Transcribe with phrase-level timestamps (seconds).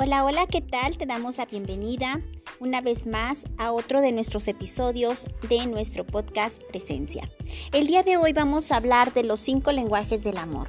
[0.00, 0.96] Hola, hola, ¿qué tal?
[0.96, 2.20] Te damos la bienvenida
[2.60, 7.28] una vez más a otro de nuestros episodios de nuestro podcast Presencia.
[7.72, 10.68] El día de hoy vamos a hablar de los cinco lenguajes del amor.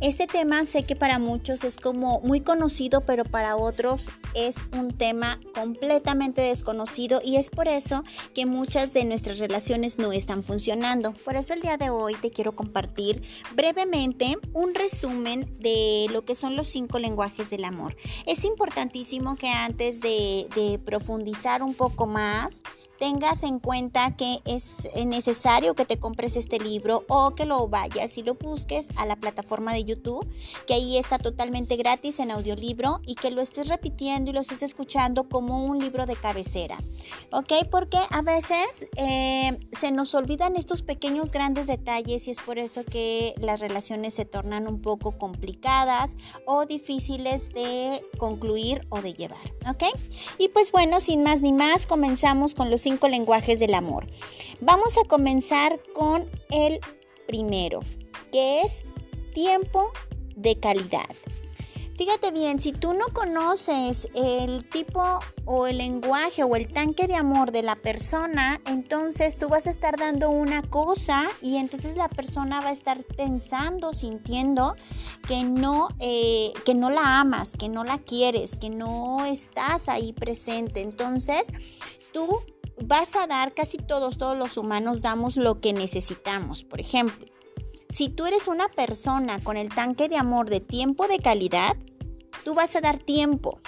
[0.00, 4.96] Este tema sé que para muchos es como muy conocido, pero para otros es un
[4.96, 8.02] tema completamente desconocido y es por eso
[8.34, 11.12] que muchas de nuestras relaciones no están funcionando.
[11.12, 13.22] Por eso el día de hoy te quiero compartir
[13.54, 17.94] brevemente un resumen de lo que son los cinco lenguajes del amor.
[18.24, 20.48] Es importantísimo que antes de,
[20.86, 22.62] profundizar un poco más,
[23.00, 28.18] tengas en cuenta que es necesario que te compres este libro o que lo vayas
[28.18, 30.28] y lo busques a la plataforma de YouTube,
[30.66, 34.62] que ahí está totalmente gratis en audiolibro y que lo estés repitiendo y lo estés
[34.62, 36.76] escuchando como un libro de cabecera.
[37.32, 37.66] ¿Ok?
[37.70, 42.84] Porque a veces eh, se nos olvidan estos pequeños grandes detalles y es por eso
[42.84, 49.54] que las relaciones se tornan un poco complicadas o difíciles de concluir o de llevar.
[49.70, 49.84] ¿Ok?
[50.36, 54.06] Y pues bueno, sin más ni más, comenzamos con los cinco lenguajes del amor.
[54.60, 56.80] Vamos a comenzar con el
[57.28, 57.80] primero,
[58.32, 58.82] que es
[59.32, 59.92] tiempo
[60.34, 61.08] de calidad.
[61.96, 67.14] Fíjate bien, si tú no conoces el tipo o el lenguaje o el tanque de
[67.14, 72.08] amor de la persona, entonces tú vas a estar dando una cosa y entonces la
[72.08, 74.76] persona va a estar pensando, sintiendo
[75.28, 80.14] que no, eh, que no la amas, que no la quieres, que no estás ahí
[80.14, 80.80] presente.
[80.80, 81.46] Entonces
[82.14, 82.40] tú
[82.82, 86.64] vas a dar, casi todos, todos los humanos damos lo que necesitamos.
[86.64, 87.26] Por ejemplo,
[87.88, 91.76] si tú eres una persona con el tanque de amor de tiempo de calidad,
[92.44, 93.60] tú vas a dar tiempo.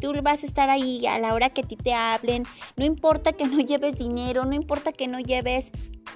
[0.00, 2.44] Tú vas a estar ahí a la hora que a ti te hablen.
[2.76, 5.70] No importa que no lleves dinero, no importa que no lleves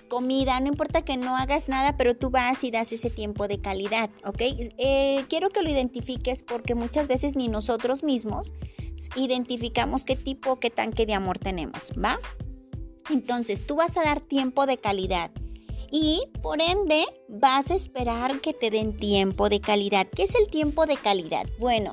[0.09, 3.61] comida, no importa que no hagas nada, pero tú vas y das ese tiempo de
[3.61, 4.41] calidad, ¿ok?
[4.79, 8.53] Eh, quiero que lo identifiques porque muchas veces ni nosotros mismos
[9.17, 12.19] identificamos qué tipo, qué tanque de amor tenemos, ¿va?
[13.11, 15.31] Entonces, tú vas a dar tiempo de calidad
[15.91, 20.07] y por ende vas a esperar que te den tiempo de calidad.
[20.15, 21.47] ¿Qué es el tiempo de calidad?
[21.59, 21.93] Bueno,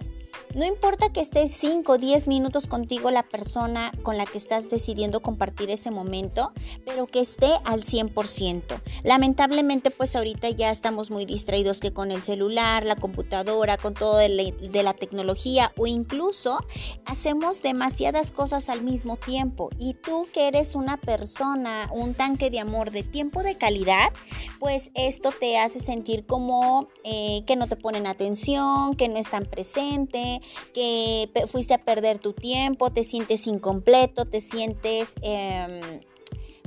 [0.56, 4.70] no importa que esté 5 o 10 minutos contigo la persona con la que estás
[4.70, 6.54] decidiendo compartir ese momento,
[6.86, 8.82] pero que esté al 100%.
[9.04, 14.16] Lamentablemente, pues ahorita ya estamos muy distraídos que con el celular, la computadora, con todo
[14.18, 16.66] de la, tecnología o incluso
[17.06, 19.70] hacemos demasiadas cosas al mismo tiempo.
[19.78, 24.14] Y tú que eres una persona, un tanque de amor de tiempo de calidad,
[24.60, 29.46] pues esto te hace sentir como eh, que no te ponen atención, que no están
[29.46, 30.42] presente,
[30.74, 35.14] que fuiste a perder tu tiempo, te sientes incompleto, te sientes...
[35.22, 36.02] Em,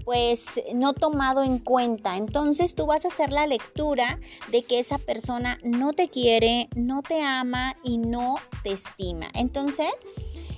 [0.05, 2.17] pues no tomado en cuenta.
[2.17, 4.19] Entonces tú vas a hacer la lectura
[4.51, 9.29] de que esa persona no te quiere, no te ama y no te estima.
[9.35, 9.91] Entonces,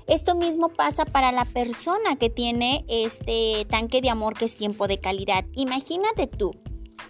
[0.07, 4.87] esto mismo pasa para la persona que tiene este tanque de amor que es tiempo
[4.87, 5.45] de calidad.
[5.55, 6.53] Imagínate tú,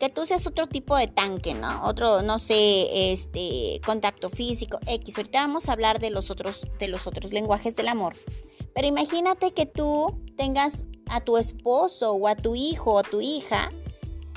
[0.00, 1.84] que tú seas otro tipo de tanque, ¿no?
[1.84, 5.18] Otro, no sé, este, contacto físico, X.
[5.18, 8.14] Ahorita vamos a hablar de los otros, de los otros lenguajes del amor.
[8.74, 13.68] Pero imagínate que tú tengas a tu esposo o a tu hijo o tu hija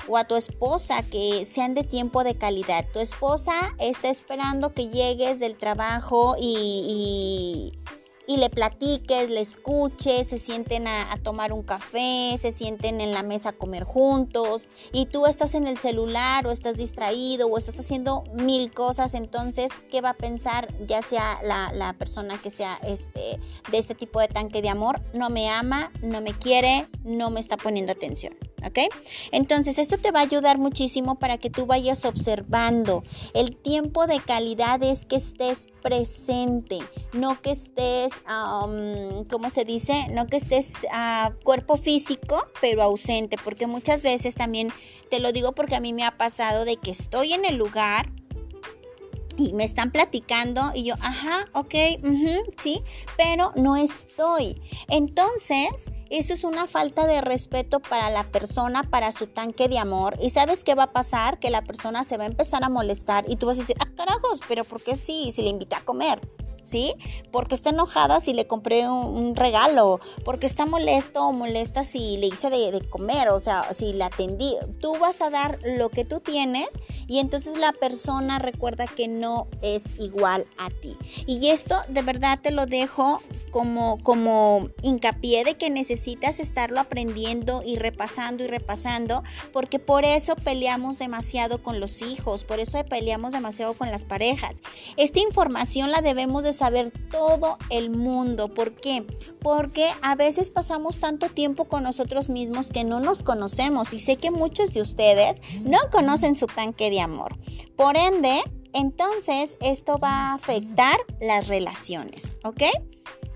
[0.06, 2.84] o a tu esposa que sean de tiempo de calidad.
[2.92, 7.72] Tu esposa está esperando que llegues del trabajo y
[8.26, 13.22] y le platiques, le escuches, se sienten a, tomar un café, se sienten en la
[13.22, 17.78] mesa a comer juntos y tú estás en el celular o estás distraído o estás
[17.80, 22.78] haciendo mil cosas, entonces, ¿qué va a pensar ya sea la, la persona que sea
[22.84, 23.38] este,
[23.70, 25.00] de este tipo de tanque de amor?
[25.12, 28.34] No me ama, no me quiere, no me está poniendo atención.
[28.66, 28.78] ¿Ok?
[29.32, 33.02] Entonces esto te va a ayudar muchísimo para que tú vayas observando.
[33.34, 36.78] El tiempo de calidad es que estés presente,
[37.12, 40.08] no que estés, ¿cómo se dice?
[40.10, 44.72] No que estés a cuerpo físico, pero ausente, porque muchas veces también,
[45.10, 48.10] te lo digo porque a mí me ha pasado de que estoy en el lugar,
[49.36, 51.74] y me están platicando y yo, ajá, ok,
[52.56, 52.82] sí,
[53.16, 54.60] pero no estoy.
[54.88, 60.16] Entonces, eso es una falta de respeto para la persona, para su tanque de amor.
[60.20, 61.38] ¿Y sabes qué va a pasar?
[61.38, 63.88] Que la persona se va a empezar a molestar y tú vas a decir, ah,
[63.96, 65.32] carajos, pero ¿por qué sí?
[65.34, 66.20] Si le invité a comer.
[66.64, 66.94] ¿Sí?
[67.30, 72.26] Porque está enojada si le compré un, regalo, porque está molesto o molesta si le
[72.28, 74.56] hice de, comer, o sea, si la atendí.
[74.80, 76.68] Tú vas a dar lo que tú tienes
[77.06, 80.96] y entonces la persona recuerda que no es igual a ti.
[81.26, 83.20] Y esto de verdad te lo dejo
[83.50, 89.22] como, como hincapié de que necesitas estarlo aprendiendo y repasando y repasando,
[89.52, 94.56] porque por eso peleamos demasiado con los hijos, por eso peleamos demasiado con las parejas.
[94.96, 98.52] Esta información la debemos de saber todo el mundo.
[98.52, 99.06] ¿Por qué?
[99.40, 104.16] Porque a veces pasamos tanto tiempo con nosotros mismos que no nos conocemos y sé
[104.16, 107.38] que muchos de ustedes no conocen su tanque de amor.
[107.76, 108.42] Por ende,
[108.72, 112.62] entonces esto va a afectar las relaciones, ¿ok?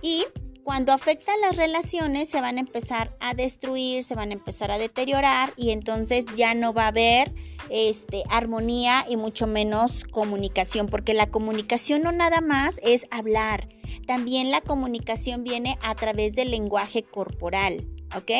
[0.03, 0.25] Y
[0.69, 4.76] cuando afecta las relaciones se van a empezar a destruir, se van a empezar a
[4.76, 7.35] deteriorar y entonces ya no va a haber
[7.70, 13.70] este, armonía y mucho menos comunicación, porque la comunicación no nada más es hablar,
[14.06, 17.87] también la comunicación viene a través del lenguaje corporal.
[18.17, 18.31] ¿Ok?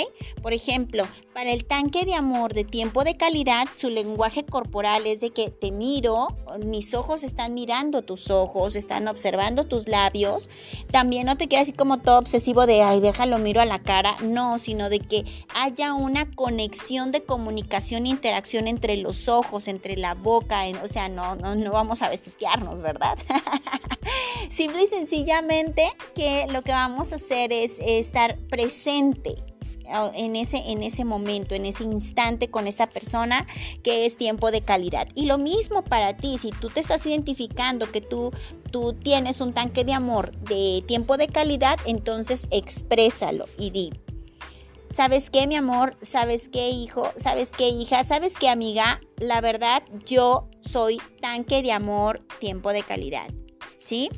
[0.43, 5.21] Por ejemplo, para el tanque de amor de tiempo de calidad, su lenguaje corporal es
[5.21, 6.29] de que te miro,
[6.65, 10.49] mis ojos están mirando tus ojos, están observando tus labios.
[10.91, 14.17] También no te quedas así como todo obsesivo de, ay, déjalo, miro a la cara.
[14.23, 15.25] No, sino de que
[15.55, 20.65] haya una conexión de comunicación e interacción entre los ojos, entre la boca.
[20.83, 23.19] o sea, no, no, no vamos a besuquearnos, ¿verdad?
[24.51, 29.37] Simple y sencillamente que lo que vamos a hacer es estar presente
[30.15, 33.47] en ese, en ese momento, en ese instante con esta persona
[33.83, 35.09] que es tiempo de calidad.
[35.15, 38.33] Y lo mismo para ti, si tú te estás identificando que tú,
[38.71, 43.91] tú tienes un tanque de amor de tiempo de calidad, entonces exprésalo y di.
[44.91, 45.97] ¿Sabes qué, mi amor?
[46.01, 47.13] ¿Sabes qué, hijo?
[47.17, 48.05] ¿Sabes qué, hija?
[48.05, 49.01] ¿Sabes qué, amiga?
[49.19, 53.29] La verdad, yo soy tanque de amor, tiempo de calidad.
[53.85, 54.11] ¿Sí?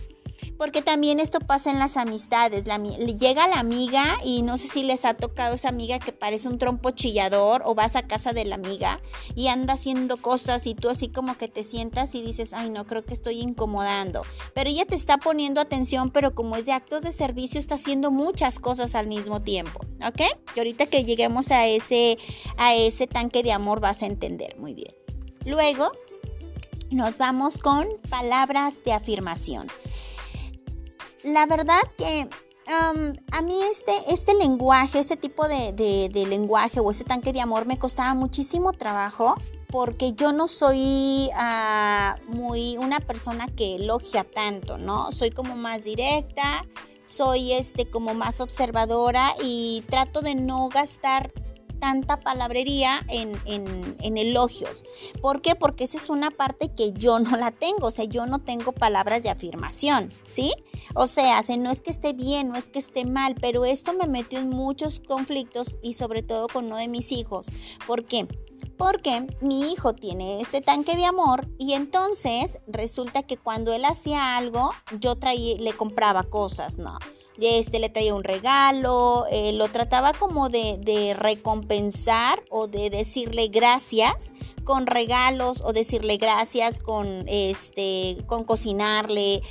[0.60, 2.66] Porque también esto pasa en las amistades.
[2.66, 6.58] llega la amiga y no sé si les ha tocado esa amiga que parece un
[6.58, 9.00] trompo chillador o vas a casa de la amiga
[9.34, 12.86] y anda haciendo cosas y tú así como que te sientas y dices, ay no,
[12.86, 14.20] creo que estoy incomodando.
[14.52, 18.10] Pero ella te está poniendo atención, pero como es de actos de servicio, está haciendo
[18.10, 20.20] muchas cosas al mismo tiempo, ¿ok?
[20.54, 22.18] Y ahorita que lleguemos a ese,
[22.58, 24.94] a ese tanque de amor vas a entender muy bien.
[25.46, 25.90] Luego
[26.90, 29.68] nos vamos con palabras de afirmación
[31.24, 32.28] la verdad que
[32.66, 37.78] a mí este, este lenguaje, este tipo de, lenguaje o este tanque de amor me
[37.78, 39.34] costaba muchísimo trabajo
[39.68, 45.12] porque yo no soy ah, muy una persona que elogia tanto, ¿no?
[45.12, 46.64] Soy como más directa,
[47.04, 51.32] soy este como más observadora y trato de no gastar
[51.80, 54.84] tanta palabrería en, en, elogios.
[55.20, 55.54] ¿Por qué?
[55.54, 58.72] Porque esa es una parte que yo no la tengo, o sea, yo no tengo
[58.72, 60.52] palabras de afirmación, ¿sí?
[60.94, 64.06] O sea, no es que esté bien, no es que esté mal, pero esto me
[64.06, 67.50] metió en muchos conflictos y sobre todo con uno de mis hijos.
[67.86, 68.28] ¿Por qué?
[68.76, 74.36] Porque mi hijo tiene este tanque de amor y entonces resulta que cuando él hacía
[74.36, 76.98] algo, yo traía, le compraba cosas, ¿no?
[77.42, 83.48] Este le traía un regalo, eh, lo trataba como de, de, recompensar o de decirle
[83.48, 84.32] gracias
[84.64, 89.42] con regalos o decirle gracias con este con cocinarle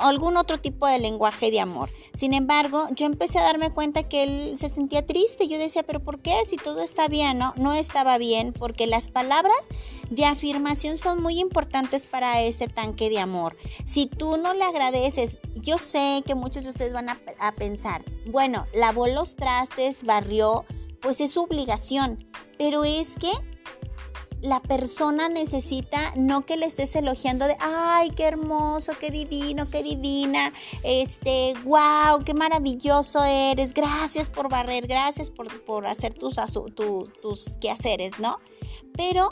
[0.00, 1.90] algún otro tipo de lenguaje de amor.
[2.12, 5.48] Sin embargo, yo empecé a darme cuenta que él se sentía triste.
[5.48, 6.34] Yo decía, pero ¿por qué?
[6.44, 7.52] Si todo está bien, ¿no?
[7.56, 9.66] No estaba bien porque las palabras
[10.10, 13.56] de afirmación son muy importantes para este tanque de amor.
[13.84, 18.04] Si tú no le agradeces, yo sé que muchos de ustedes van a, a pensar,
[18.26, 20.64] bueno, lavó los trastes, barrió,
[21.00, 22.26] pues es su obligación.
[22.56, 23.32] Pero es que
[24.44, 29.82] la persona necesita no que le estés elogiando de, ay, qué hermoso, qué divino, qué
[29.82, 30.52] divina,
[30.82, 36.36] este, wow, qué maravilloso eres, gracias por barrer, gracias por, por hacer tus,
[36.74, 38.38] tus quehaceres, ¿no?
[38.92, 39.30] Pero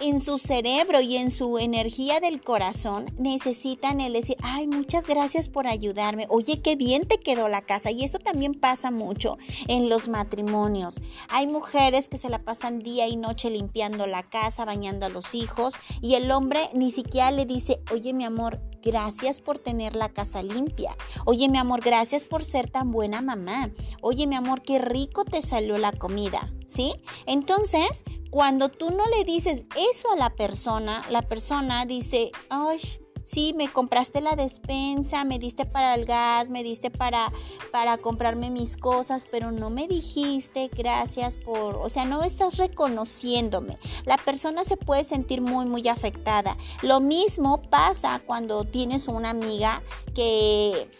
[0.00, 5.48] en su cerebro y en su energía del corazón necesitan el decir, ay, muchas gracias
[5.48, 7.90] por ayudarme, oye, qué bien te quedó la casa.
[7.90, 9.38] Y eso también pasa mucho
[9.68, 11.00] en los matrimonios.
[11.28, 15.34] Hay mujeres que se la pasan día y noche limpiando la casa, bañando a los
[15.34, 20.10] hijos, y el hombre ni siquiera le dice, oye, mi amor, gracias por tener la
[20.10, 20.96] casa limpia.
[21.24, 23.70] Oye, mi amor, gracias por ser tan buena mamá.
[24.00, 26.52] Oye, mi amor, qué rico te salió la comida.
[26.66, 26.94] ¿Sí?
[27.26, 28.04] Entonces,
[28.36, 32.78] cuando tú no le dices eso a la persona, la persona dice, ay,
[33.24, 37.32] sí, me compraste la despensa, me diste para el gas, me diste para,
[37.72, 43.78] para comprarme mis cosas, pero no me dijiste gracias por, o sea, no estás reconociéndome.
[44.04, 46.58] La persona se puede sentir muy, muy afectada.
[46.82, 49.82] Lo mismo pasa cuando tienes una amiga
[50.14, 50.90] que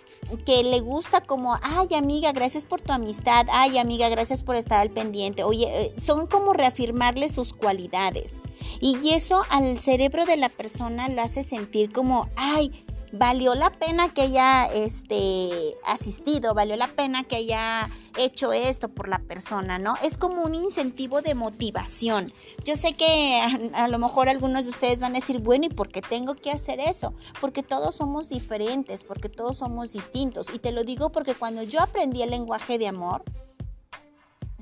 [0.45, 4.81] que le gusta como, ay amiga, gracias por tu amistad, ay amiga, gracias por estar
[4.81, 5.45] al pendiente.
[5.45, 8.41] Oye, eh, son como reafirmarle sus cualidades.
[8.81, 12.86] Y eso al cerebro de la persona lo hace sentir como, ay,
[13.17, 19.09] valió la pena que haya este, asistido, valió la pena que haya hecho esto por
[19.09, 19.95] la persona, ¿no?
[20.03, 22.33] Es como un incentivo de motivación.
[22.65, 23.41] Yo sé que
[23.75, 26.35] a, a, lo mejor algunos de ustedes van a decir, bueno, ¿y por qué tengo
[26.35, 27.15] que hacer eso?
[27.41, 30.49] Porque todos somos diferentes, porque todos somos distintos.
[30.53, 33.23] Y te lo digo porque cuando yo aprendí el lenguaje de amor,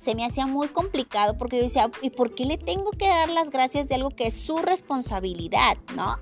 [0.04, 3.30] se me hacía muy complicado porque yo decía, ¿y por qué le tengo que dar
[3.30, 6.18] las gracias de algo que es su responsabilidad, no?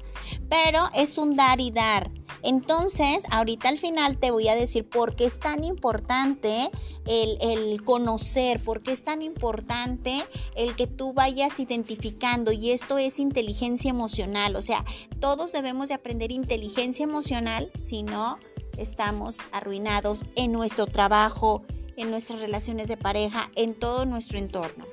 [0.48, 2.10] Pero es un dar y dar.
[2.42, 6.70] Entonces, ahorita al final te voy a decir por qué es tan importante
[7.06, 10.24] el, el, conocer, por qué es tan importante
[10.54, 12.52] el que tú vayas identificando.
[12.52, 14.56] Y esto es inteligencia emocional.
[14.56, 14.84] O sea,
[15.20, 18.38] todos debemos de aprender inteligencia emocional, si no,
[18.78, 21.62] estamos arruinados en nuestro trabajo,
[21.96, 24.84] en nuestras relaciones de pareja, en todo nuestro entorno.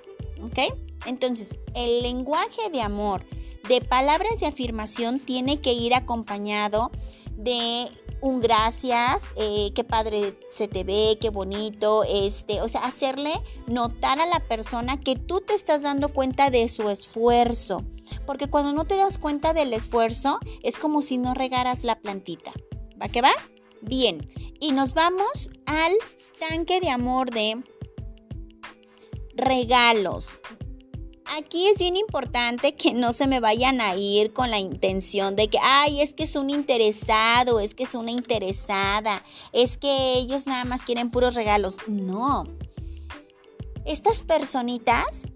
[0.41, 0.73] ¿Ok?
[1.05, 3.25] Entonces, el lenguaje de amor,
[3.67, 6.91] de palabras de afirmación, tiene que ir acompañado
[7.35, 7.89] de
[8.21, 13.31] un gracias, eh, qué padre se te ve, qué bonito, este, o sea, hacerle
[13.67, 17.83] notar a la persona que tú te estás dando cuenta de su esfuerzo,
[18.25, 22.51] porque cuando no te das cuenta del esfuerzo es como si no regaras la plantita,
[23.01, 23.31] ¿va que va?
[23.81, 25.93] Bien, y nos vamos al
[26.37, 27.63] tanque de amor de
[29.35, 30.37] regalos.
[31.37, 35.47] Aquí es bien importante que no se me vayan a ir con la intención de
[35.47, 40.47] que, ay, es que es un interesado, es que es una interesada, es que ellos
[40.47, 41.77] nada más quieren puros regalos.
[41.87, 42.45] No.
[43.85, 45.28] Estas personitas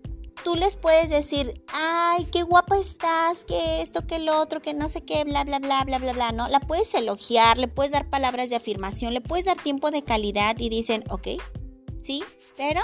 [0.43, 4.89] tú les puedes decir, ay, qué guapa estás, que esto, que lo otro, que no
[4.89, 6.47] sé qué, bla, bla, bla, bla, bla, bla, ¿no?
[6.47, 10.57] La puedes elogiar, le puedes dar palabras de afirmación, le puedes dar tiempo de calidad
[10.59, 11.27] y dicen, ok,
[12.01, 12.23] sí,
[12.57, 12.81] pero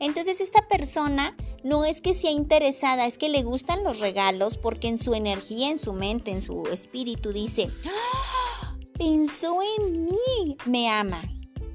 [0.00, 4.88] entonces esta persona no es que sea interesada, es que le gustan los regalos porque
[4.88, 8.76] en su energía, en su mente, en su espíritu dice, ¡Ah!
[8.94, 11.22] pensó en mí, me ama.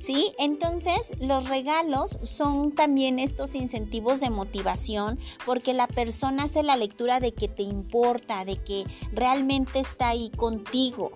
[0.03, 0.33] ¿Sí?
[0.37, 7.21] Entonces, los regalos son también estos incentivos de motivación porque la persona hace la lectura
[7.21, 8.83] de que te importa, de que
[9.13, 11.11] realmente está ahí contigo.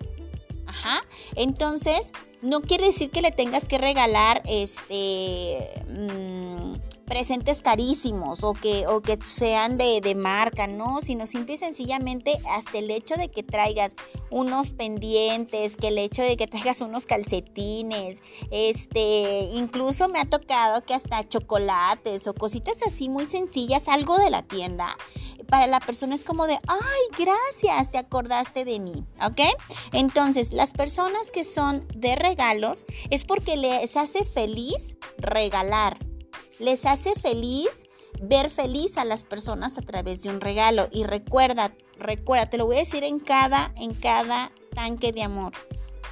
[0.66, 1.02] Ajá.
[1.34, 5.70] Entonces, no quiere decir que le tengas que regalar este.
[5.88, 6.74] Mmm,
[7.08, 12.38] presentes carísimos o que, o que sean de, de, marca, no, sino simple y sencillamente
[12.50, 13.96] hasta el hecho de que traigas
[14.30, 20.84] unos pendientes, que el hecho de que traigas unos calcetines, este, incluso me ha tocado
[20.84, 24.96] que hasta chocolates o cositas así muy sencillas, algo de la tienda,
[25.48, 29.40] para la persona es como de, ay, gracias, te acordaste de mí, ¿ok?
[29.92, 35.98] Entonces, las personas que son de regalos es porque les hace feliz regalar
[36.58, 37.68] les hace feliz
[38.20, 40.88] ver feliz a las personas a través de un regalo.
[40.90, 45.52] Y recuerda, recuerda, te lo voy a decir en cada, en cada tanque de amor.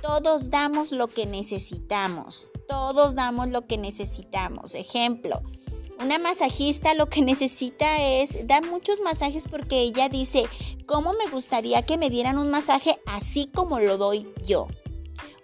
[0.03, 2.51] Todos damos lo que necesitamos.
[2.69, 4.75] Todos damos lo que necesitamos.
[4.75, 5.43] Ejemplo,
[6.01, 10.45] una masajista lo que necesita es, da muchos masajes porque ella dice,
[10.87, 14.69] ¿cómo me gustaría que me dieran un masaje así como lo doy yo?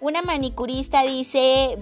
[0.00, 1.78] Una manicurista dice,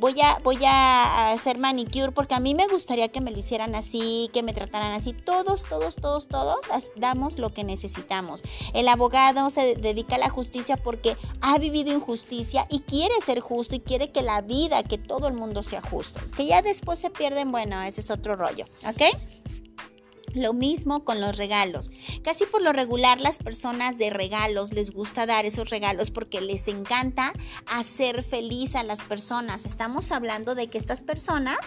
[0.00, 3.74] voy a, voy a hacer manicure porque a mí me gustaría que me lo hicieran
[3.74, 5.12] así, que me trataran así.
[5.12, 6.58] Todos, todos, todos, todos
[6.96, 8.42] damos lo que necesitamos.
[8.74, 13.76] El abogado se dedica a la justicia porque ha vivido injusticia y quiere ser justo
[13.76, 16.20] y quiere que la vida, que todo el mundo sea justo.
[16.36, 19.02] Que ya después se pierden, bueno, ese es otro rollo, ¿ok?
[20.34, 21.90] Lo mismo con los regalos.
[22.22, 26.68] Casi por lo regular las personas de regalos les gusta dar esos regalos porque les
[26.68, 27.32] encanta
[27.66, 29.64] hacer feliz a las personas.
[29.64, 31.58] Estamos hablando de que estas personas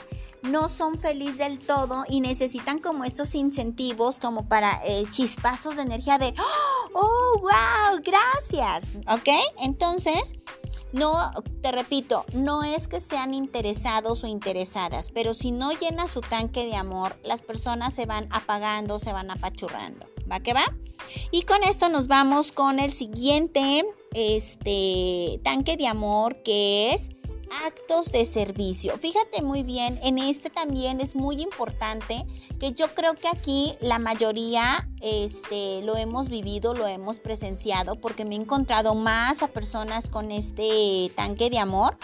[0.41, 5.84] no son felices del todo y necesitan como estos incentivos como para eh, chispazos de
[5.84, 6.34] energía de,
[6.93, 8.98] oh, wow, gracias.
[9.08, 9.29] ¿Ok?
[9.62, 10.34] Entonces...
[10.94, 11.32] No,
[11.64, 16.68] te repito, no es que sean interesados o interesadas, pero si no llena su tanque
[16.68, 20.06] de amor, las personas se van apagando, se van apachurrando.
[20.32, 20.66] ¿Va que va?
[21.32, 23.84] Y con esto nos vamos con el siguiente
[24.14, 27.10] este, tanque de amor que es
[27.65, 28.98] actos de servicio.
[28.98, 32.25] Fíjate muy bien, en este también es muy importante
[32.60, 38.25] que yo creo que aquí la mayoría este, lo hemos vivido, lo hemos presenciado, porque
[38.25, 41.98] me he encontrado más a personas con este tanque de amor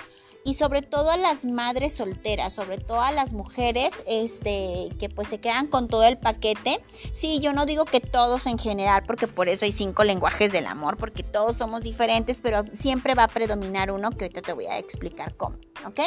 [0.44, 5.28] y sobre todo a las madres solteras, sobre todo a las mujeres este, que pues
[5.28, 6.84] se quedan con todo el paquete.
[7.12, 10.66] Sí, yo no digo que todos en general, porque por eso hay cinco lenguajes del
[10.66, 14.66] amor, porque todos somos diferentes, pero siempre va a predominar uno que ahorita te voy
[14.66, 16.00] a explicar cómo, ¿ok?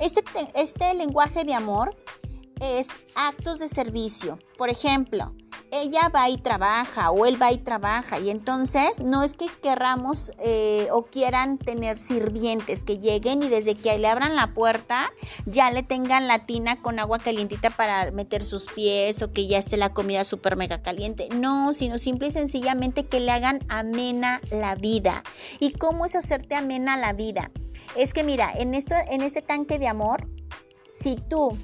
[0.00, 0.22] Este,
[0.54, 1.96] este lenguaje de amor
[2.60, 4.38] es actos de servicio.
[4.56, 5.34] Por ejemplo,
[5.70, 10.32] ella va y trabaja o él va y trabaja y entonces no es que querramos
[10.38, 15.12] eh, o quieran tener sirvientes que lleguen y desde que le abran la puerta
[15.44, 19.58] ya le tengan la tina con agua calientita para meter sus pies o que ya
[19.58, 21.28] esté la comida súper mega caliente.
[21.34, 25.22] No, sino simple y sencillamente que le hagan amena la vida.
[25.60, 27.50] ¿Y cómo es hacerte amena la vida?
[27.94, 30.28] Es que mira, en, esto, en este tanque de amor,
[30.92, 31.56] si tú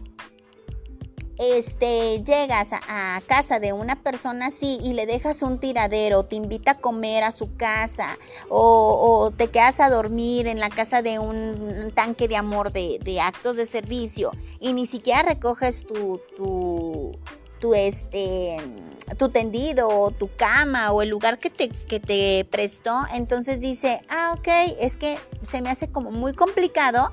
[1.38, 6.72] este, llegas a, casa de una persona así y le dejas un tiradero, te invita
[6.72, 8.16] a comer a su casa
[8.48, 13.56] o, te quedas a dormir en la casa de un, tanque de amor de, actos
[13.56, 17.12] de servicio y ni siquiera recoges tu, tu,
[17.58, 18.56] tu, este,
[19.18, 24.02] tu tendido o tu cama o el lugar que te, que te prestó, entonces dice,
[24.08, 24.48] ah, ok,
[24.80, 27.10] es que se me hace como muy complicado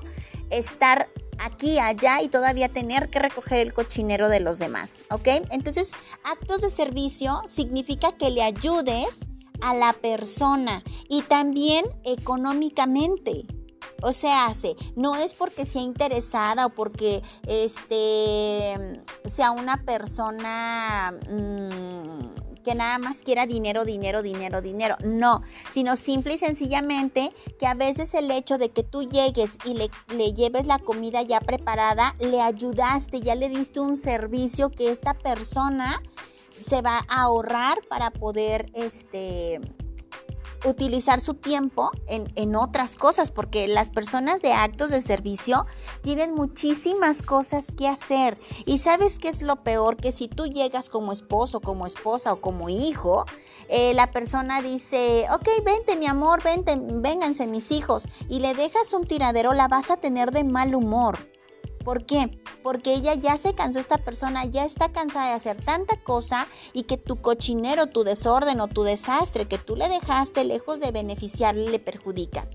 [0.50, 1.08] estar
[1.42, 5.28] aquí, allá y todavía tener que recoger el cochinero de los demás, ¿ok?
[5.50, 5.92] Entonces,
[6.24, 9.26] actos de servicio significa que le ayudes
[9.60, 13.46] a la persona y también económicamente.
[14.00, 18.74] O sea, hace, no es porque sea interesada o porque este
[19.26, 24.96] sea una persona mm, que nada más quiera dinero, dinero, dinero, dinero.
[25.04, 25.42] No,
[25.72, 29.90] sino simple y sencillamente que a veces el hecho de que tú llegues y le,
[30.14, 35.14] le lleves la comida ya preparada, le ayudaste, ya le diste un servicio que esta
[35.14, 36.02] persona
[36.62, 39.60] se va a ahorrar para poder este
[40.64, 45.66] utilizar su tiempo en, otras cosas, porque las personas de actos de servicio
[46.02, 48.38] tienen muchísimas cosas que hacer.
[48.66, 52.40] Y sabes qué es lo peor, que si tú llegas como esposo, como esposa o
[52.40, 53.24] como hijo,
[53.68, 58.92] eh, la persona dice, ok, vente mi amor, vente, vénganse mis hijos, y le dejas
[58.92, 61.31] un tiradero, la vas a tener de mal humor.
[61.84, 62.40] ¿Por qué?
[62.62, 66.84] Porque ella ya se cansó, esta persona ya está cansada de hacer tanta cosa y
[66.84, 71.70] que tu cochinero, tu desorden o tu desastre que tú le dejaste lejos de beneficiarle
[71.70, 72.48] le perjudica.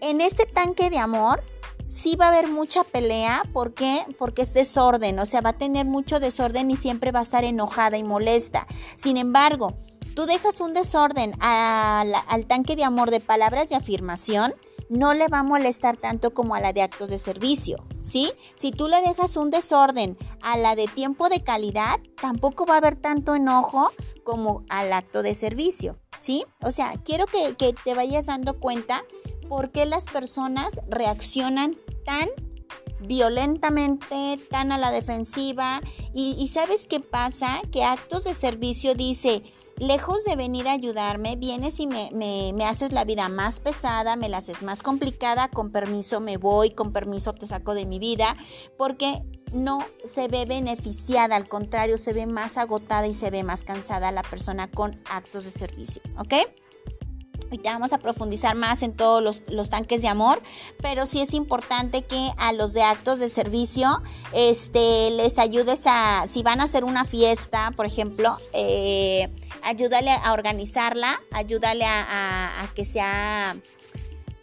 [0.00, 1.42] En este tanque de amor
[1.88, 3.42] sí va a haber mucha pelea.
[3.52, 4.04] ¿Por qué?
[4.18, 7.44] Porque es desorden, o sea, va a tener mucho desorden y siempre va a estar
[7.44, 8.66] enojada y molesta.
[8.94, 9.74] Sin embargo,
[10.14, 14.54] tú dejas un desorden al tanque de amor de palabras de afirmación
[14.88, 18.32] no le va a molestar tanto como a la de actos de servicio, ¿sí?
[18.54, 22.78] Si tú le dejas un desorden a la de tiempo de calidad, tampoco va a
[22.78, 23.90] haber tanto enojo
[24.24, 26.44] como al acto de servicio, ¿sí?
[26.62, 29.04] O sea, quiero que, te vayas dando cuenta
[29.48, 32.28] por qué las personas reaccionan tan
[33.00, 35.80] violentamente, tan a la defensiva.
[36.14, 37.60] Y, y, sabes qué pasa?
[37.70, 39.42] Que actos de servicio dice,
[39.78, 44.28] lejos de venir a ayudarme, vienes y me, me, haces la vida más pesada, me
[44.28, 48.36] la haces más complicada, con permiso me voy, con permiso te saco de mi vida,
[48.78, 53.62] porque no se ve beneficiada, al contrario, se ve más agotada y se ve más
[53.62, 56.34] cansada la persona con actos de servicio, ¿ok?
[57.44, 60.42] Ahorita vamos a profundizar más en todos los, tanques de amor,
[60.82, 66.26] pero sí es importante que a los de actos de servicio este, les ayudes a,
[66.28, 69.30] si van a hacer una fiesta, por ejemplo, eh,
[69.66, 73.56] ayúdale a organizarla, ayúdale a que sea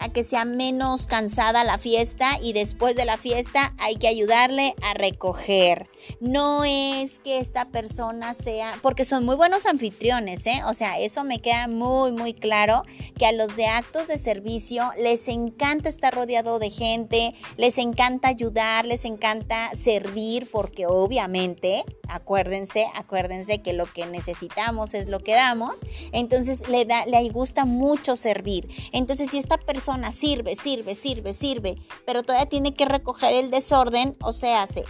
[0.09, 4.93] que sea menos cansada la fiesta y después de la fiesta hay que ayudarle a
[4.93, 5.87] recoger.
[6.19, 10.61] No es que esta persona sea, porque son muy buenos anfitriones, ¿eh?
[10.67, 12.83] O sea, eso me queda muy, muy claro,
[13.17, 18.27] que a los de actos de servicio les encanta estar rodeado de gente, les encanta
[18.27, 25.33] ayudar, les encanta servir, porque obviamente, acuérdense, acuérdense que lo que necesitamos es lo que
[25.33, 25.79] damos,
[26.11, 28.67] entonces le, da, le gusta mucho servir.
[28.91, 31.75] Entonces, si esta persona sirve, sirve, sirve, sirve,
[32.05, 34.83] pero todavía tiene que recoger el desorden, o sea, se,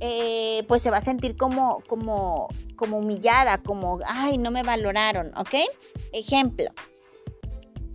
[0.00, 5.36] eh, pues se va a sentir como, como, como humillada, como, ay, no me valoraron,
[5.36, 5.54] ¿ok?
[6.12, 6.70] Ejemplo,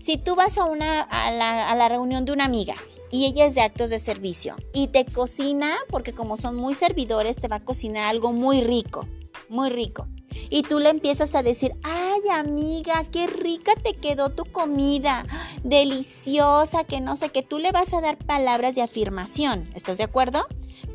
[0.03, 2.75] si tú vas a, una, a, la, a la reunión de una amiga
[3.09, 7.37] y ella es de actos de servicio y te cocina, porque como son muy servidores,
[7.37, 9.07] te va a cocinar algo muy rico,
[9.47, 10.07] muy rico.
[10.49, 15.25] Y tú le empiezas a decir, ay amiga, qué rica te quedó tu comida,
[15.63, 20.03] deliciosa, que no sé, que tú le vas a dar palabras de afirmación, ¿estás de
[20.03, 20.45] acuerdo?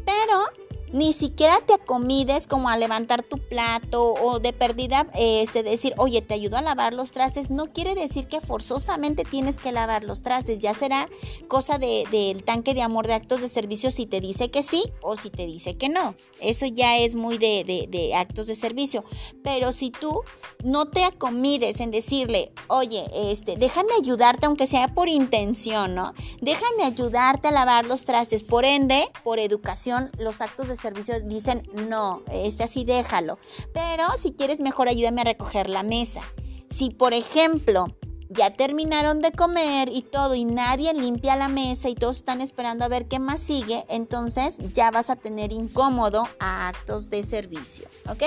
[0.04, 5.94] Pero ni siquiera te acomides como a levantar tu plato o de perdida este, decir,
[5.98, 10.04] oye, te ayudo a lavar los trastes, no quiere decir que forzosamente tienes que lavar
[10.04, 11.08] los trastes, ya será
[11.48, 15.16] cosa del tanque de amor de actos de servicio si te dice que sí o
[15.16, 16.14] si te dice que no.
[16.40, 19.04] Eso ya es muy de, de actos de servicio.
[19.42, 20.22] Pero si tú
[20.64, 26.14] no te acomides en decirle, oye, este, déjame ayudarte, aunque sea por intención, ¿no?
[26.40, 28.42] Déjame ayudarte a lavar los trastes.
[28.42, 33.38] Por ende, por educación, los actos de servicio dicen, no, este así déjalo.
[33.72, 36.22] Pero si quieres, mejor ayúdame a recoger la mesa.
[36.70, 37.86] Si, por ejemplo,
[38.28, 42.84] ya terminaron de comer y todo y nadie limpia la mesa y todos están esperando
[42.84, 47.88] a ver qué más sigue, entonces ya vas a tener incómodo a actos de servicio,
[48.08, 48.24] ¿ok?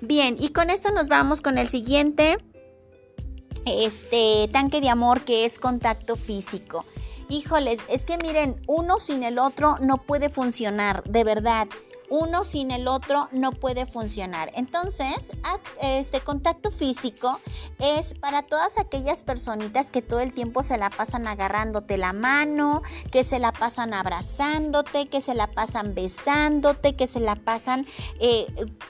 [0.00, 2.38] Bien, y con esto nos vamos con el siguiente
[3.66, 6.84] este tanque de amor que es contacto físico.
[7.30, 11.68] Híjoles, es que miren, uno sin el otro no puede funcionar, de verdad
[12.10, 14.50] uno sin el otro no puede funcionar.
[14.54, 15.30] Entonces,
[15.80, 17.40] este contacto físico
[17.78, 22.82] es para todas aquellas personitas que todo el tiempo se la pasan agarrándote la mano,
[23.10, 27.86] que se la pasan abrazándote, que se la pasan besándote, que se la pasan
[28.18, 28.46] eh,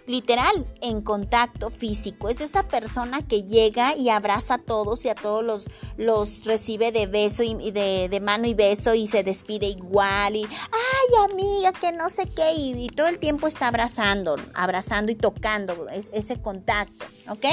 [0.06, 2.30] literal en contacto físico.
[2.30, 6.90] Es esa persona que llega y abraza a todos y a todos los, los recibe
[6.90, 11.72] de beso y de, de mano y beso y se despide igual y, ay amiga,
[11.72, 16.40] que no sé qué, y, y todo el tiempo está abrazando, abrazando y tocando ese
[16.40, 17.46] contacto, ¿ok?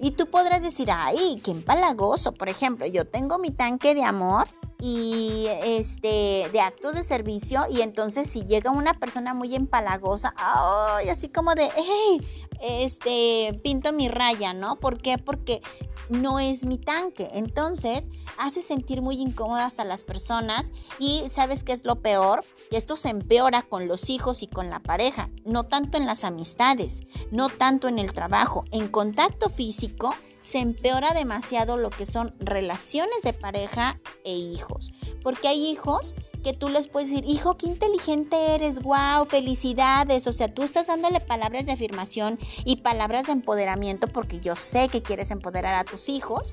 [0.00, 2.32] Y tú podrás decir, ay, qué empalagoso.
[2.32, 4.48] Por ejemplo, yo tengo mi tanque de amor
[4.86, 11.08] y este de actos de servicio y entonces si llega una persona muy empalagosa, ay,
[11.08, 12.20] así como de, hey,
[12.60, 14.76] este, pinto mi raya, ¿no?
[14.76, 15.16] ¿Por qué?
[15.16, 15.62] Porque
[16.10, 17.30] no es mi tanque.
[17.32, 22.44] Entonces, hace sentir muy incómodas a las personas y sabes qué es lo peor?
[22.70, 26.24] Que esto se empeora con los hijos y con la pareja, no tanto en las
[26.24, 32.34] amistades, no tanto en el trabajo, en contacto físico se empeora demasiado lo que son
[32.38, 37.64] relaciones de pareja e hijos, porque hay hijos que tú les puedes decir, hijo, qué
[37.64, 40.26] inteligente eres, wow, felicidades.
[40.26, 44.88] O sea, tú estás dándole palabras de afirmación y palabras de empoderamiento porque yo sé
[44.88, 46.52] que quieres empoderar a tus hijos,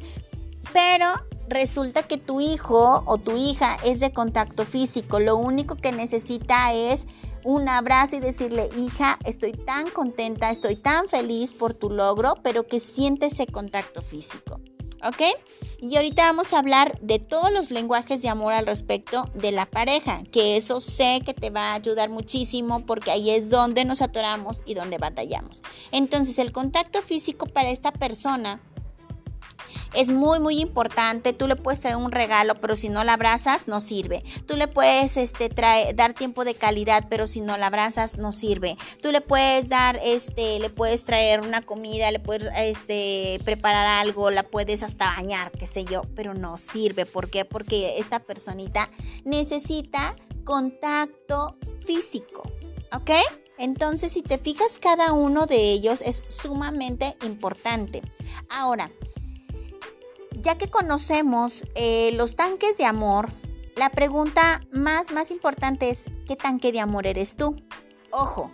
[0.71, 1.07] pero
[1.49, 5.19] resulta que tu hijo o tu hija es de contacto físico.
[5.19, 7.03] Lo único que necesita es
[7.43, 12.67] un abrazo y decirle, hija, estoy tan contenta, estoy tan feliz por tu logro, pero
[12.67, 14.59] que siente ese contacto físico.
[15.03, 15.21] ¿ok?
[15.79, 19.65] Y ahorita vamos a hablar de todos los lenguajes de amor al respecto de la
[19.65, 24.01] pareja, que eso sé que te va a ayudar muchísimo porque ahí es donde nos
[24.01, 25.61] atoramos y donde batallamos.
[25.91, 28.61] Entonces, el contacto físico para esta persona
[29.93, 31.33] es muy, muy importante.
[31.33, 34.23] Tú le puedes traer un regalo, pero si no la abrazas, no sirve.
[34.45, 35.49] Tú le puedes este,
[35.93, 38.77] dar tiempo de calidad, pero si no la abrazas, no sirve.
[39.01, 44.31] Tú le puedes dar, este, le puedes traer una comida, le puedes este, preparar algo,
[44.31, 47.05] la puedes hasta bañar, qué sé yo, pero no sirve.
[47.05, 47.45] ¿Por qué?
[47.45, 48.89] Porque esta personita
[49.25, 52.43] necesita contacto físico.
[52.93, 53.11] ¿Ok?
[53.57, 58.01] Entonces, si te fijas, cada uno de ellos es sumamente importante.
[58.49, 58.89] Ahora,
[60.39, 63.31] ya que conocemos eh, los tanques de amor,
[63.75, 67.55] la pregunta más, más importante es, ¿qué tanque de amor eres tú?
[68.11, 68.51] Ojo,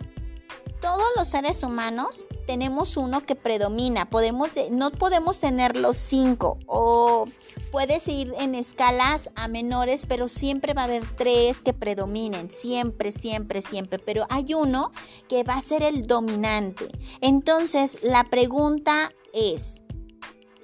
[0.80, 4.08] todos los seres humanos tenemos uno que predomina.
[4.08, 7.24] Podemos, eh, no podemos tener los cinco o
[7.72, 12.50] puedes ir en escalas a menores, pero siempre va a haber tres que predominen.
[12.50, 13.98] Siempre, siempre, siempre.
[13.98, 14.92] Pero hay uno
[15.28, 16.88] que va a ser el dominante.
[17.20, 19.82] Entonces, la pregunta es,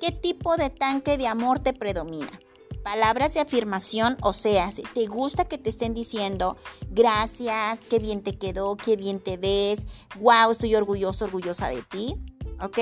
[0.05, 2.39] ¿Qué tipo de tanque de amor te predomina?
[2.83, 6.59] Palabras de afirmación, o sea, si te gusta que te estén diciendo
[6.91, 9.79] gracias, qué bien te quedó, qué bien te ves,
[10.21, 12.17] wow, estoy orgulloso, orgullosa de ti,
[12.61, 12.79] ¿ok?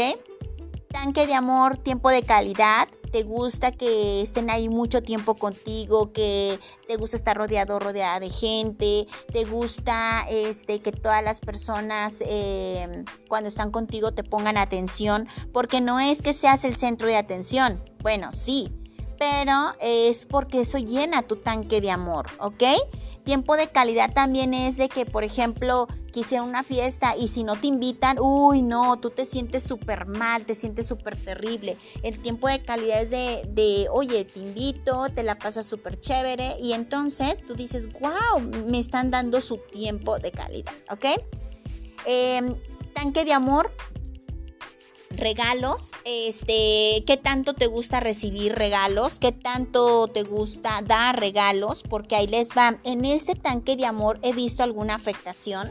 [0.92, 6.58] Tanque de amor, tiempo de calidad, te gusta que estén ahí mucho tiempo contigo, que
[6.86, 13.04] te gusta estar rodeado, rodeada de gente, te gusta este, que todas las personas eh,
[13.28, 17.82] cuando están contigo te pongan atención, porque no es que seas el centro de atención,
[18.02, 18.70] bueno, sí,
[19.18, 22.64] pero es porque eso llena tu tanque de amor, ¿ok?
[23.24, 27.56] Tiempo de calidad también es de que, por ejemplo, quisiera una fiesta y si no
[27.56, 31.76] te invitan, uy, no, tú te sientes súper mal, te sientes súper terrible.
[32.02, 36.56] El tiempo de calidad es de, de oye, te invito, te la pasas súper chévere
[36.60, 41.04] y entonces tú dices, wow, me están dando su tiempo de calidad, ¿ok?
[42.06, 42.56] Em,
[42.92, 43.72] tanque de amor,
[45.16, 52.16] regalos, este, qué tanto te gusta recibir regalos, qué tanto te gusta dar regalos, porque
[52.16, 55.70] ahí les va, en este tanque de amor he visto alguna afectación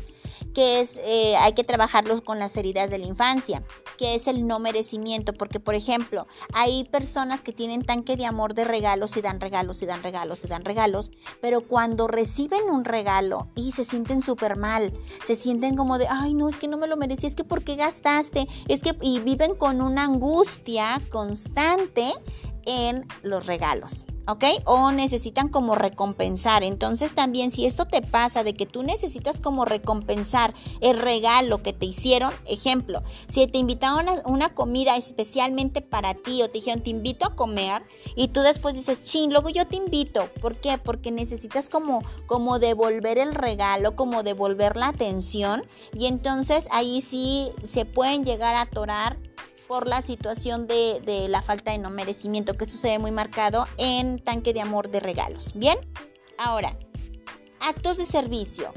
[0.54, 3.64] que es, eh, hay que trabajarlos con las heridas de la infancia,
[3.98, 8.54] que es el no merecimiento, porque por ejemplo, hay personas que tienen tanque de amor
[8.54, 11.12] de regalos y dan regalos y dan regalos y dan regalos,
[11.42, 14.94] pero cuando reciben un regalo y se sienten súper mal,
[15.26, 17.64] se sienten como de, ay no, es que no me lo merecí, es que ¿por
[17.64, 18.48] qué gastaste?
[18.68, 22.14] Es que, y viven con una angustia constante
[22.66, 24.06] en los regalos.
[24.28, 24.44] ¿Ok?
[24.66, 26.64] O necesitan como recompensar.
[26.64, 31.74] Entonces también si esto te pasa de que tú necesitas como recompensar el regalo que
[31.74, 36.82] te hicieron, ejemplo, si te invitaron a una comida especialmente para ti o te dijeron
[36.82, 37.84] te invito a comer
[38.16, 40.30] y tú después dices, chin, luego yo te invito.
[40.42, 40.78] ¿Por qué?
[40.78, 47.52] Porque necesitas como, como devolver el regalo, como devolver la atención y entonces ahí sí
[47.64, 49.18] se pueden llegar a atorar
[49.72, 54.52] por la situación de, la falta de no merecimiento, que ve muy marcado en tanque
[54.52, 55.54] de amor de regalos.
[55.56, 55.78] Bien,
[56.38, 56.78] ahora,
[57.62, 58.74] actos de servicio.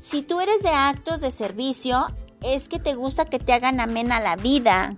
[0.00, 2.06] Si tú eres de actos de servicio,
[2.40, 4.96] es que te gusta que te hagan amena la vida.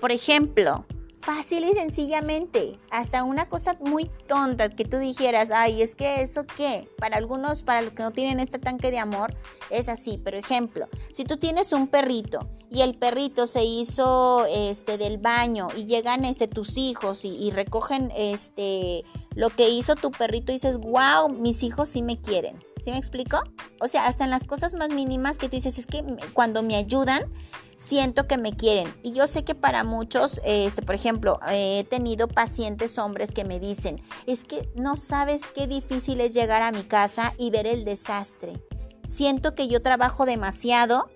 [0.00, 0.86] Por ejemplo,
[1.26, 6.46] fácil y sencillamente, hasta una cosa muy tonta que tú dijeras, ay, es que eso
[6.46, 9.34] qué, para algunos, para los que no tienen este tanque de amor,
[9.68, 14.98] es así, pero ejemplo, si tú tienes un perrito y el perrito se hizo este
[14.98, 19.02] del baño y llegan este tus hijos y recogen este
[19.36, 22.64] lo que hizo tu perrito y dices, wow, mis hijos sí me quieren.
[22.82, 23.38] ¿Sí me explico?
[23.80, 26.74] O sea, hasta en las cosas más mínimas que tú dices, es que cuando me
[26.74, 27.30] ayudan,
[27.76, 28.92] siento que me quieren.
[29.02, 33.60] Y yo sé que para muchos, este, por ejemplo, he tenido pacientes hombres que me
[33.60, 37.84] dicen, es que no sabes qué difícil es llegar a mi casa y ver el
[37.84, 38.62] desastre.
[39.06, 41.10] Siento que yo trabajo demasiado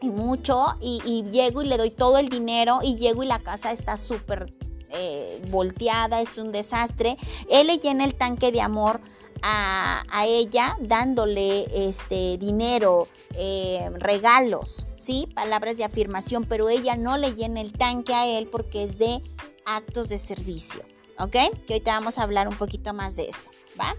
[0.00, 3.72] y mucho y, llego y le doy todo el dinero y llego y la casa
[3.72, 4.52] está súper
[4.94, 7.16] eh, volteada, es un desastre.
[7.50, 9.00] Él le llena el tanque de amor
[9.42, 15.28] a, ella dándole este dinero, eh, regalos, ¿sí?
[15.34, 19.22] Palabras de afirmación, pero ella no le llena el tanque a él porque es de
[19.66, 20.82] actos de servicio,
[21.18, 21.36] ¿ok?
[21.66, 23.94] Que ahorita vamos a hablar un poquito más de esto, ¿va?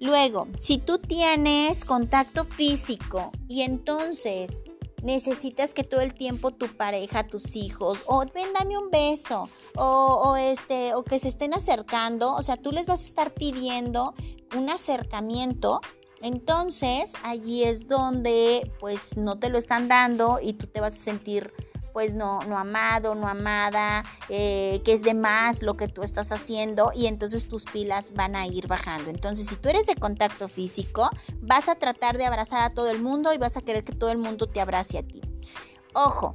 [0.00, 4.64] Luego, si tú tienes contacto físico y entonces
[5.04, 10.34] necesitas que todo el tiempo tu pareja, tus hijos, o ven, dame un beso, o,
[10.36, 14.14] este, o que se estén acercando, o sea, tú les vas a estar pidiendo
[14.56, 15.80] un acercamiento.
[16.22, 21.04] Entonces, allí es donde pues no te lo están dando y tú te vas a
[21.04, 21.52] sentir
[21.94, 26.32] pues no, no amado, no amada, eh, que es de más lo que tú estás
[26.32, 29.10] haciendo y entonces tus pilas van a ir bajando.
[29.10, 31.08] Entonces, si tú eres de contacto físico,
[31.40, 34.10] vas a tratar de abrazar a todo el mundo y vas a querer que todo
[34.10, 35.22] el mundo te abrace a ti.
[35.94, 36.34] Ojo,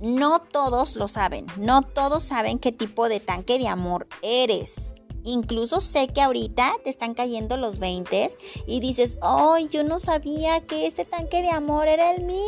[0.00, 4.94] no todos lo saben, no todos saben qué tipo de tanque de amor eres.
[5.24, 8.28] Incluso sé que ahorita te están cayendo los 20
[8.66, 12.42] y dices, ¡ay, yo no sabía que este tanque de amor era el mío!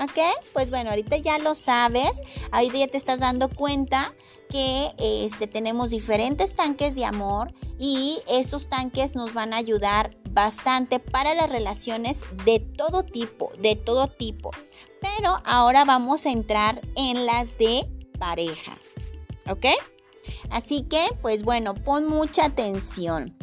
[0.00, 0.18] ¿Ok?
[0.52, 4.14] Pues bueno, ahorita ya lo sabes, ahorita ya te estás dando cuenta
[4.48, 11.00] que este, tenemos diferentes tanques de amor y estos tanques nos van a ayudar bastante
[11.00, 14.50] para las relaciones de todo tipo, de todo tipo.
[15.00, 17.86] Pero ahora vamos a entrar en las de
[18.18, 18.76] pareja.
[19.48, 19.66] ¿Ok?
[20.50, 23.36] Así que, pues bueno, pon mucha atención.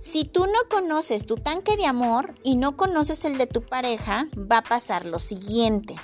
[0.00, 4.26] Si tú no conoces tu tanque de amor y no conoces el de tu pareja,
[4.36, 5.96] va a pasar lo siguiente.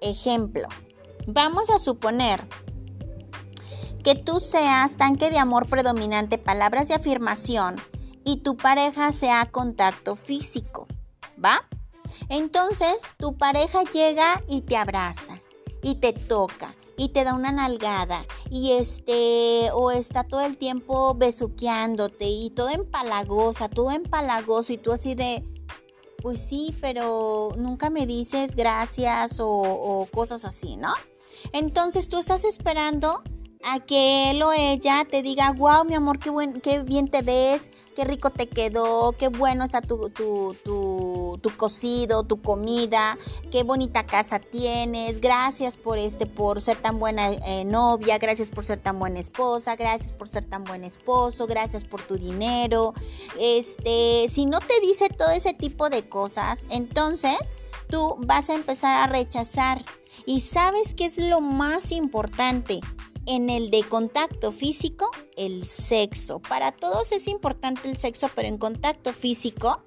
[0.00, 0.68] Ejemplo,
[1.26, 2.46] vamos a suponer
[4.02, 7.76] que tú seas tanque de amor predominante, palabras de afirmación,
[8.24, 10.88] y tu pareja sea contacto físico,
[11.42, 11.68] ¿va?
[12.28, 15.40] Entonces tu pareja llega y te abraza
[15.82, 21.14] y te toca y te da una nalgada y este o está todo el tiempo
[21.14, 25.44] besuqueándote y todo empalagosa, todo empalagoso y tú así de
[26.22, 30.92] pues sí, pero nunca me dices gracias o, o cosas así, ¿no?
[31.52, 33.22] Entonces tú estás esperando
[33.66, 37.22] a que él o ella te diga, wow, mi amor, qué, buen, qué bien te
[37.22, 40.12] ves, qué rico te quedó, qué bueno está tu,
[41.56, 43.18] cocido, tu comida,
[43.50, 48.64] qué bonita casa tienes, gracias por este, por ser tan buena eh, novia, gracias por
[48.64, 52.94] ser tan buena esposa, gracias por ser tan buen esposo, gracias por tu dinero.
[53.38, 57.52] Este, si no te dice todo ese tipo de cosas, entonces
[57.88, 59.84] tú vas a empezar a rechazar.
[60.24, 62.80] Y sabes qué es lo más importante,
[63.26, 66.38] en el de contacto físico, el sexo.
[66.38, 69.82] Para todos es importante el sexo, pero en contacto físico,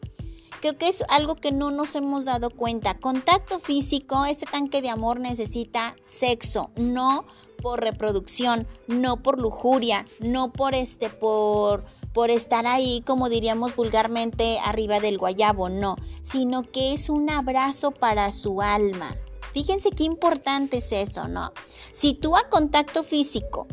[0.61, 2.97] creo que es algo que no nos hemos dado cuenta.
[2.99, 7.25] Contacto físico, este tanque de amor necesita sexo, no
[7.61, 14.57] por reproducción, no por lujuria, no por este por por estar ahí, como diríamos vulgarmente,
[14.65, 19.15] arriba del guayabo, no, sino que es un abrazo para su alma.
[19.53, 21.53] Fíjense qué importante es eso, ¿no?
[21.91, 23.67] Si tú a contacto físico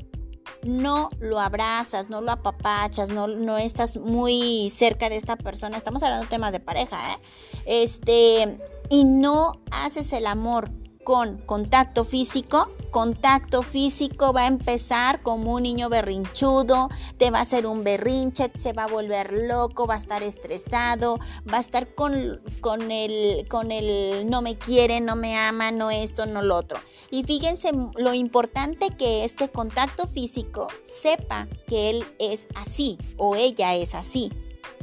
[0.63, 6.03] no lo abrazas, no lo apapachas, no, no estás muy cerca de esta persona, estamos
[6.03, 7.19] hablando de temas de pareja, ¿eh?
[7.67, 8.59] Este,
[8.89, 10.71] y no haces el amor
[11.07, 17.43] con contacto físico, contacto físico va a empezar como un niño berrinchudo, te va a
[17.43, 21.95] hacer un berrinche, se va a volver loco, va a estar estresado, va a estar
[21.95, 26.57] con, con, el, con el no me quiere, no me ama, no esto, no lo
[26.57, 26.81] otro.
[27.09, 33.37] Y fíjense lo importante que es que contacto físico sepa que él es así o
[33.37, 34.33] ella es así.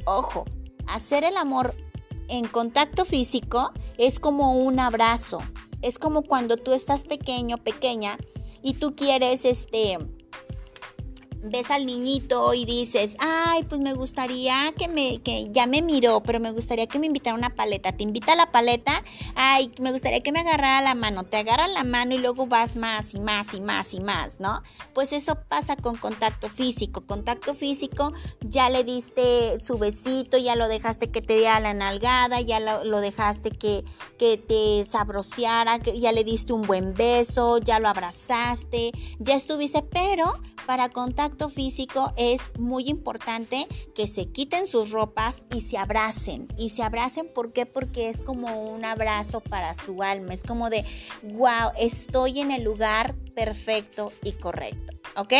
[0.06, 0.46] Ojo,
[0.88, 1.76] hacer el amor
[2.30, 5.40] en contacto físico es como un abrazo,
[5.84, 8.18] es como cuando tú estás pequeño, pequeña,
[8.64, 10.00] y tú quieres, este,
[11.44, 16.24] ves al niñito y dices, ay, pues me gustaría que me, que ya me miró,
[16.24, 17.92] pero me gustaría que me invitara una paleta.
[17.92, 19.04] Te invita a la paleta,
[19.36, 21.24] ay, me gustaría que me agarrara la mano.
[21.24, 24.62] Te agarra la mano y luego vas más y más y más y más, ¿no?
[24.94, 27.06] Pues eso pasa con contacto físico.
[27.06, 32.40] Contacto físico, ya le diste su besito, ya lo dejaste que te diera la nalgada,
[32.40, 33.84] ya lo, dejaste que,
[34.18, 39.82] que te sabroseara, que ya le diste un buen beso, ya lo abrazaste, ya estuviste,
[39.82, 40.26] pero
[40.66, 46.48] para contacto físico es muy importante que se quiten sus ropas y se abracen.
[46.58, 47.66] Y se abracen, ¿por qué?
[47.66, 50.34] Porque es como un abrazo para su alma.
[50.34, 50.86] Es como de,
[51.24, 54.98] wow, estoy en el lugar perfecto y correcto.
[55.16, 55.34] ¿Ok?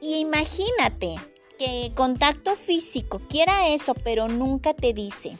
[0.00, 1.16] Y imagínate
[1.58, 5.38] que contacto físico quiera eso, pero nunca te dice,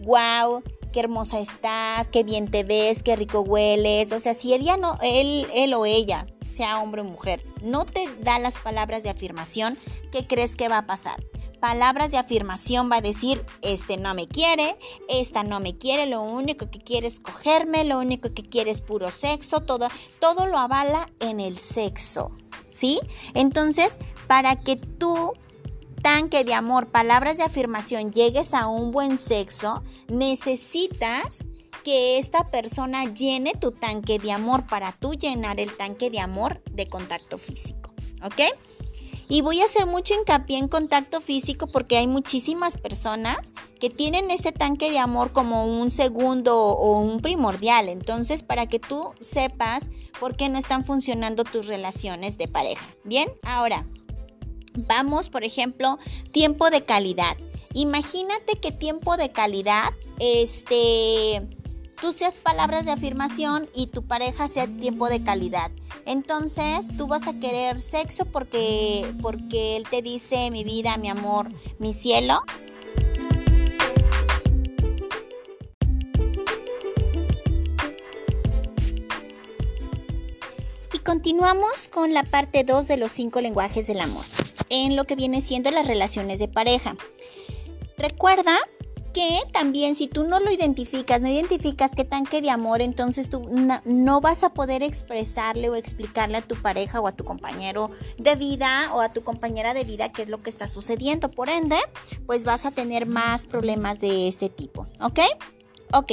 [0.00, 4.12] wow, qué hermosa estás, qué bien te ves, qué rico hueles.
[4.12, 7.84] O sea, si él ya no, él, él o ella sea hombre o mujer, no
[7.84, 9.78] te da las palabras de afirmación,
[10.10, 11.22] ¿qué crees que va a pasar?
[11.60, 14.76] Palabras de afirmación va a decir, este no me quiere,
[15.08, 18.80] esta no me quiere, lo único que quiere es cogerme, lo único que quiere es
[18.80, 19.88] puro sexo, todo,
[20.20, 22.30] todo lo avala en el sexo,
[22.70, 23.00] ¿sí?
[23.34, 23.96] Entonces,
[24.28, 25.32] para que tú
[26.02, 31.38] tanque de amor, palabras de afirmación, llegues a un buen sexo, necesitas
[31.84, 36.62] que esta persona llene tu tanque de amor para tú llenar el tanque de amor
[36.70, 37.92] de contacto físico.
[38.22, 38.42] ¿Ok?
[39.30, 44.30] Y voy a hacer mucho hincapié en contacto físico porque hay muchísimas personas que tienen
[44.30, 47.88] ese tanque de amor como un segundo o un primordial.
[47.88, 52.86] Entonces, para que tú sepas por qué no están funcionando tus relaciones de pareja.
[53.04, 53.84] Bien, ahora
[54.86, 55.98] vamos, por ejemplo,
[56.32, 57.36] tiempo de calidad.
[57.74, 61.48] Imagínate que tiempo de calidad, este
[62.00, 65.70] tú seas palabras de afirmación y tu pareja sea tiempo de calidad.
[66.06, 71.50] Entonces tú vas a querer sexo porque, porque él te dice mi vida, mi amor,
[71.78, 72.42] mi cielo.
[80.92, 84.24] Y continuamos con la parte 2 de los cinco lenguajes del amor,
[84.70, 86.96] en lo que viene siendo las relaciones de pareja.
[87.96, 88.56] Recuerda
[89.12, 93.48] que también si tú no lo identificas, no identificas qué tanque de amor, entonces tú
[93.84, 98.36] no, vas a poder expresarle o explicarle a tu pareja o a tu compañero de
[98.36, 101.30] vida o a tu compañera de vida qué es lo que está sucediendo.
[101.30, 101.76] Por ende,
[102.26, 105.20] pues vas a tener más problemas de este tipo, ¿ok?
[105.94, 106.12] Ok,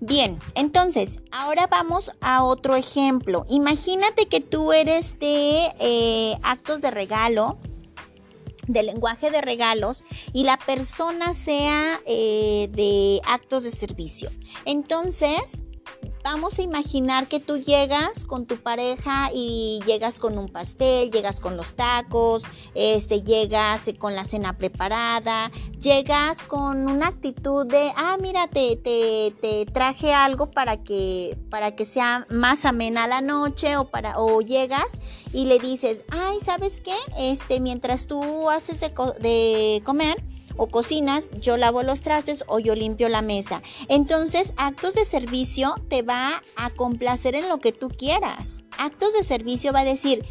[0.00, 3.46] bien, entonces ahora vamos a otro ejemplo.
[3.48, 7.58] Imagínate que tú eres de eh, actos de regalo
[8.66, 14.30] del lenguaje de regalos y la persona sea eh, de actos de servicio.
[14.64, 15.60] Entonces,
[16.24, 21.38] Vamos a imaginar que tú llegas con tu pareja y llegas con un pastel, llegas
[21.38, 28.16] con los tacos, este, llegas con la cena preparada, llegas con una actitud de, ah,
[28.22, 33.90] mira, te, te, traje algo para que, para que sea más amena la noche o,
[33.90, 34.86] para, o llegas
[35.34, 36.96] y le dices, ay, ¿sabes qué?
[37.18, 38.88] Este, mientras tú haces de,
[39.20, 40.24] de comer,
[40.56, 43.62] o cocinas, yo lavo los trastes o yo limpio la mesa.
[43.88, 48.62] Entonces, actos de servicio te va a complacer en lo que tú quieras.
[48.78, 50.24] Actos de servicio va a decir,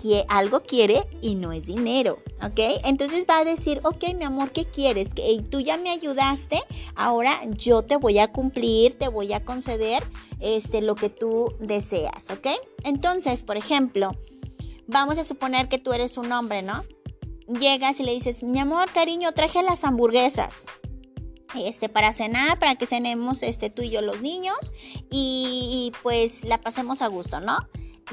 [0.00, 2.82] que algo quiere y no es dinero, ¿ok?
[2.84, 5.08] Entonces va a decir, ok, mi amor, ¿qué quieres?
[5.14, 6.62] Que tú ya me ayudaste,
[6.94, 10.02] ahora yo te voy a cumplir, te voy a conceder
[10.40, 12.48] este, lo que tú deseas, ¿ok?
[12.82, 14.16] Entonces, por ejemplo,
[14.86, 16.84] vamos a suponer que tú eres un hombre, ¿no?
[17.48, 20.64] Llegas y le dices, mi amor, cariño, traje las hamburguesas.
[21.54, 24.56] Este, para cenar, para que cenemos este, tú y yo los niños
[25.08, 27.58] y, pues la pasemos a gusto, ¿no?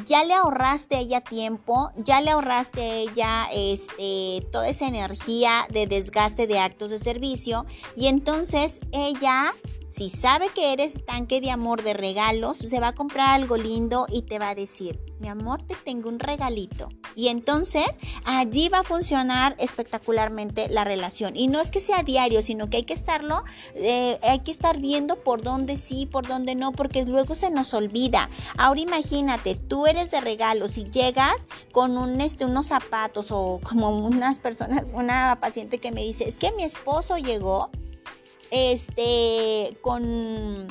[0.08, 5.68] ya le ahorraste a ella tiempo, ya le ahorraste a ella este, toda esa energía
[5.70, 7.66] de desgaste de actos de servicio
[7.96, 9.54] y entonces ella
[9.92, 14.08] si sabe que eres tanque de amor de regalos, se va a comprar algo lindo
[14.10, 16.88] y te va a decir, mi amor, te tengo un regalito.
[17.14, 21.36] Y entonces allí va a funcionar espectacularmente la relación.
[21.36, 23.44] Y no es que sea diario, sino que hay que estarlo,
[23.76, 27.74] eh, hay que estar viendo por dónde sí, por dónde no, porque luego se nos
[27.74, 28.30] olvida.
[28.58, 33.90] Ahora imagínate, tú eres de regalos y llegas con un, este, unos zapatos o como
[33.90, 37.70] unas personas, una paciente que me dice, es que mi esposo llegó
[38.52, 40.68] este con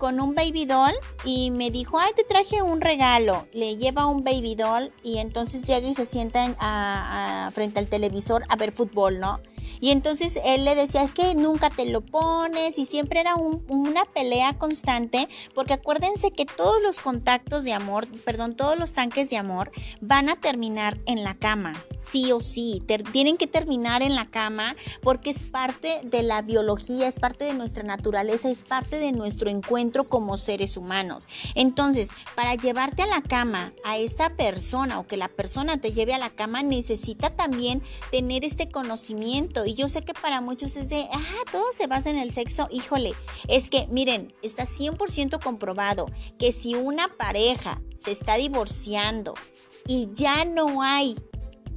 [0.00, 0.94] con un baby doll
[1.26, 3.46] y me dijo, ay, te traje un regalo.
[3.52, 8.56] Le lleva un baby doll y entonces llega y se sienta frente al televisor a
[8.56, 9.40] ver fútbol, ¿no?
[9.78, 14.04] Y entonces él le decía, es que nunca te lo pones y siempre era una
[14.04, 19.36] pelea constante, porque acuérdense que todos los contactos de amor, perdón, todos los tanques de
[19.36, 24.26] amor van a terminar en la cama, sí o sí, tienen que terminar en la
[24.26, 29.12] cama porque es parte de la biología, es parte de nuestra naturaleza, es parte de
[29.12, 31.26] nuestro encuentro como seres humanos.
[31.54, 36.14] Entonces, para llevarte a la cama a esta persona o que la persona te lleve
[36.14, 40.88] a la cama, necesita también tener este conocimiento y yo sé que para muchos es
[40.88, 42.68] de, ah, todo se basa en el sexo.
[42.70, 43.14] Híjole,
[43.48, 46.06] es que miren, está 100% comprobado
[46.38, 49.34] que si una pareja se está divorciando
[49.86, 51.16] y ya no hay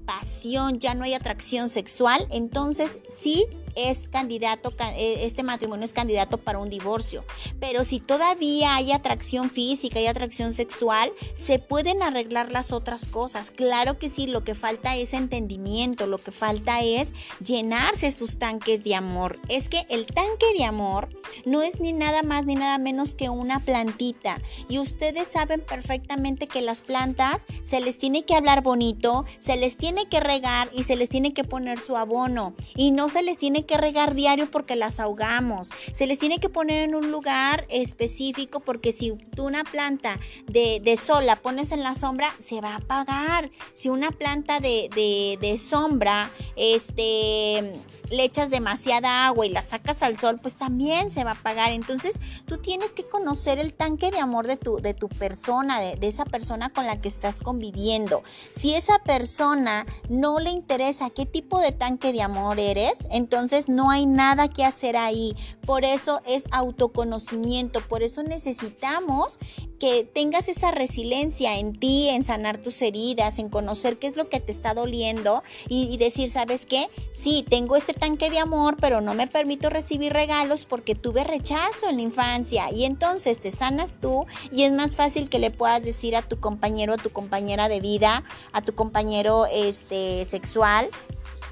[0.06, 6.38] pasión, ya no hay atracción sexual, entonces sí es candidato, eh, este matrimonio es candidato
[6.38, 7.24] para un divorcio.
[7.60, 13.52] Pero si todavía hay atracción física y atracción sexual, se pueden arreglar las otras cosas.
[13.52, 17.14] Claro que sí, lo que falta es entendimiento, lo que falta es
[17.44, 19.40] llenarse sus tanques de amor.
[19.50, 21.10] Es que el tanque de amor
[21.46, 24.42] no es ni nada más ni nada menos que una plantita.
[24.70, 29.78] Y ustedes saben perfectamente que las plantas se les tiene que hablar bonito, se les
[29.78, 32.54] tiene que regar y se les tiene que poner su abono.
[32.76, 35.70] Y no se les tiene que regar diario porque las ahogamos.
[35.94, 40.82] Se les tiene que poner en un lugar específico porque si tú una planta de,
[40.84, 43.52] de sol la pones en la sombra, se va a apagar.
[43.74, 47.74] Si una planta de, de, de sombra, este,
[48.10, 51.72] le echas demasiada agua y la sacas al sol, pues también se va a apagar.
[51.72, 55.96] Entonces tú tienes que conocer el tanque de amor de tu, de tu persona, de,
[55.96, 58.24] de esa persona con la que estás conviviendo.
[58.50, 63.92] Si esa persona no le interesa qué tipo de tanque de amor eres, entonces no
[63.92, 65.36] hay nada que hacer ahí.
[65.66, 69.40] Por eso es autoconocimiento, por eso necesitamos
[69.80, 74.30] que tengas esa resiliencia en ti, en sanar tus heridas, en conocer qué es lo
[74.30, 76.88] que te está doliendo y, decir, ¿sabes qué?
[77.12, 81.90] Sí, tengo este tanque de amor, pero no me permito recibir regalos porque tuve rechazo
[81.90, 85.84] en la infancia y entonces te sanas tú y es más fácil que le puedas
[85.84, 88.24] decir a tu compañero, a tu compañera de vida,
[88.54, 90.90] a tu compañero este, sexual,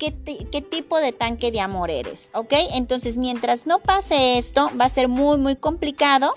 [0.09, 2.53] qué, tipo de tanque de amor eres, ¿ok?
[2.73, 6.33] Entonces, mientras no pase esto, va a ser muy, muy complicado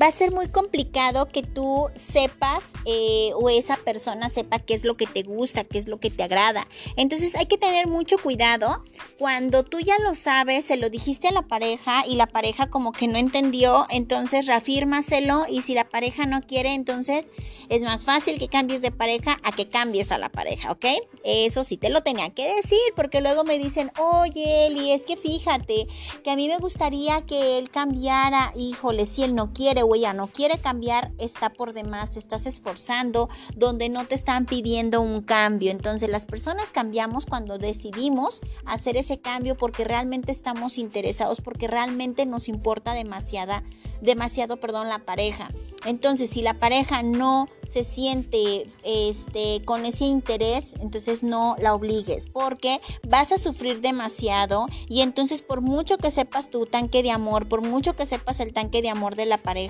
[0.00, 4.84] va a ser muy complicado que tú sepas eh, o esa persona sepa qué es
[4.84, 6.66] lo que te gusta, qué es lo que te agrada.
[6.96, 8.84] Entonces hay que tener mucho cuidado
[9.18, 12.92] cuando tú ya lo sabes, se lo dijiste a la pareja y la pareja como
[12.92, 17.30] que no entendió, entonces reafírmaselo y si la pareja no quiere, entonces
[17.68, 20.86] es más fácil que cambies de pareja a que cambies a la pareja, ¿ok?
[21.24, 25.16] Eso sí te lo tenía que decir porque luego me dicen, oye Eli, es que
[25.16, 25.86] fíjate
[26.22, 30.12] que a mí me gustaría que él cambiara, híjole, si él no quiere o ella
[30.12, 35.20] no quiere cambiar, está por demás, te estás esforzando donde no te están pidiendo un
[35.20, 35.72] cambio.
[35.72, 42.24] Entonces las personas cambiamos cuando decidimos hacer ese cambio porque realmente estamos interesados, porque realmente
[42.24, 43.64] nos importa demasiada,
[44.00, 45.50] demasiado, perdón, la pareja.
[45.84, 52.26] Entonces si la pareja no se siente este, con ese interés, entonces no la obligues
[52.26, 57.48] porque vas a sufrir demasiado y entonces por mucho que sepas tu tanque de amor,
[57.48, 59.69] por mucho que sepas el tanque de amor de la pareja,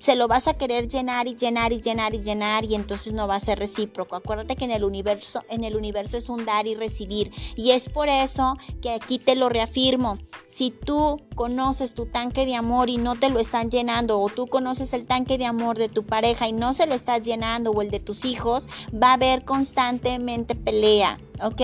[0.00, 3.28] se lo vas a querer llenar y llenar y llenar y llenar y entonces no
[3.28, 4.16] va a ser recíproco.
[4.16, 7.88] Acuérdate que en el universo, en el universo es un dar y recibir y es
[7.88, 10.18] por eso que aquí te lo reafirmo.
[10.48, 14.46] Si tú conoces tu tanque de amor y no te lo están llenando o tú
[14.46, 17.82] conoces el tanque de amor de tu pareja y no se lo está llenando o
[17.82, 21.62] el de tus hijos, va a haber constantemente pelea, ¿ok?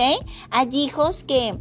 [0.49, 1.57] Hay hijos que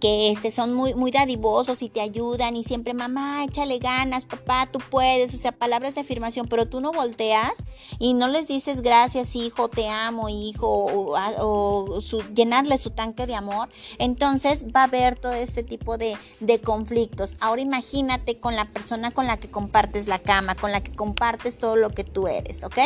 [0.00, 4.68] que este, son muy, muy dadivosos y te ayudan y siempre, mamá, échale ganas, papá,
[4.70, 7.62] tú puedes, o sea, palabras de afirmación, pero tú no volteas
[7.98, 12.00] y no les dices gracias, hijo, te amo, hijo, o,
[12.34, 17.36] llenarle su tanque de amor, entonces va a haber todo este tipo de, de conflictos.
[17.40, 21.58] Ahora imagínate con la persona con la que compartes la cama, con la que compartes
[21.58, 22.78] todo lo que tú eres, ¿ok?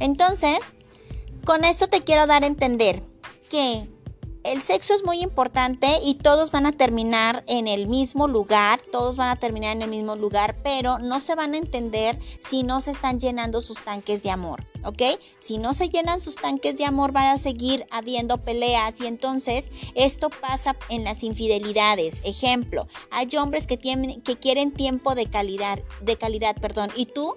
[0.00, 0.58] Entonces,
[1.44, 3.02] con esto te quiero dar a entender
[3.48, 3.88] que
[4.52, 9.16] el sexo es muy importante y todos van a terminar en el mismo lugar, todos
[9.16, 12.80] van a terminar en el mismo lugar, pero no se van a entender si no
[12.80, 15.02] se están llenando sus tanques de amor, ¿ok?
[15.38, 19.70] Si no se llenan sus tanques de amor van a seguir habiendo peleas y entonces
[19.94, 22.22] esto pasa en las infidelidades.
[22.24, 27.34] Ejemplo, hay hombres que, tienen, que quieren tiempo de calidad, de calidad, perdón, y tú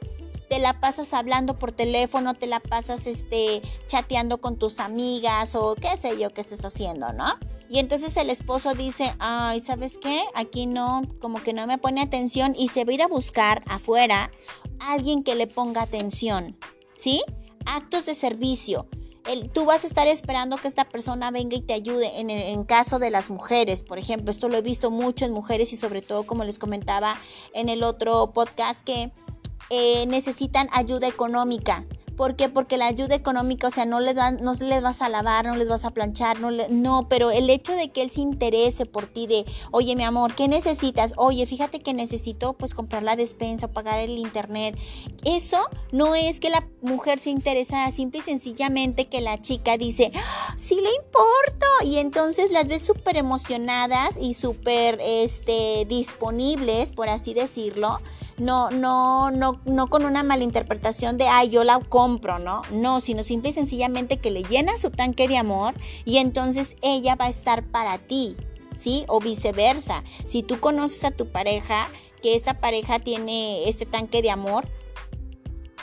[0.52, 5.76] te la pasas hablando por teléfono, te la pasas este, chateando con tus amigas o
[5.76, 7.38] qué sé yo que estés haciendo, ¿no?
[7.70, 10.26] Y entonces el esposo dice, ay, ¿sabes qué?
[10.36, 13.64] Aquí no, como que no me pone atención y se va a ir a buscar
[13.66, 14.30] afuera
[14.82, 16.58] a alguien que le ponga atención,
[16.98, 17.24] ¿sí?
[17.66, 18.90] Actos de servicio.
[19.54, 23.00] Tú vas a estar esperando que esta persona venga y te ayude en, en, caso
[23.00, 26.24] de las mujeres, por ejemplo, esto lo he visto mucho en mujeres y sobre todo
[26.24, 27.16] como les comentaba
[27.54, 29.14] en el otro podcast que
[29.72, 31.86] eh, necesitan ayuda económica.
[32.18, 32.50] ¿Por qué?
[32.50, 35.70] Porque la ayuda económica, o sea, no les, no les vas a lavar, no les
[35.70, 39.28] vas a planchar, no, no, pero el hecho de que él se interese por ti,
[39.28, 41.14] de, oye, mi amor, ¿qué necesitas?
[41.16, 44.78] Oye, fíjate que necesito pues comprar la despensa, pagar el internet.
[45.24, 45.58] Eso
[45.92, 50.54] no es que la mujer se interesa, simple y sencillamente que la chica dice, ¡Ah,
[50.58, 51.66] sí le importo.
[51.86, 58.00] Y entonces las ves súper emocionadas y súper este, disponibles, por así decirlo
[58.42, 62.64] no, no, no, no con una malinterpretación de, ay, yo la compro, ¿no?
[62.72, 65.74] No, sino simple y sencillamente que le llena su tanque de amor
[66.04, 68.36] y entonces ella va a estar para ti,
[68.76, 69.06] ¿sí?
[69.08, 70.04] O viceversa.
[70.26, 71.88] Si tú conoces a tu pareja,
[72.22, 74.68] que esta pareja tiene este tanque de amor,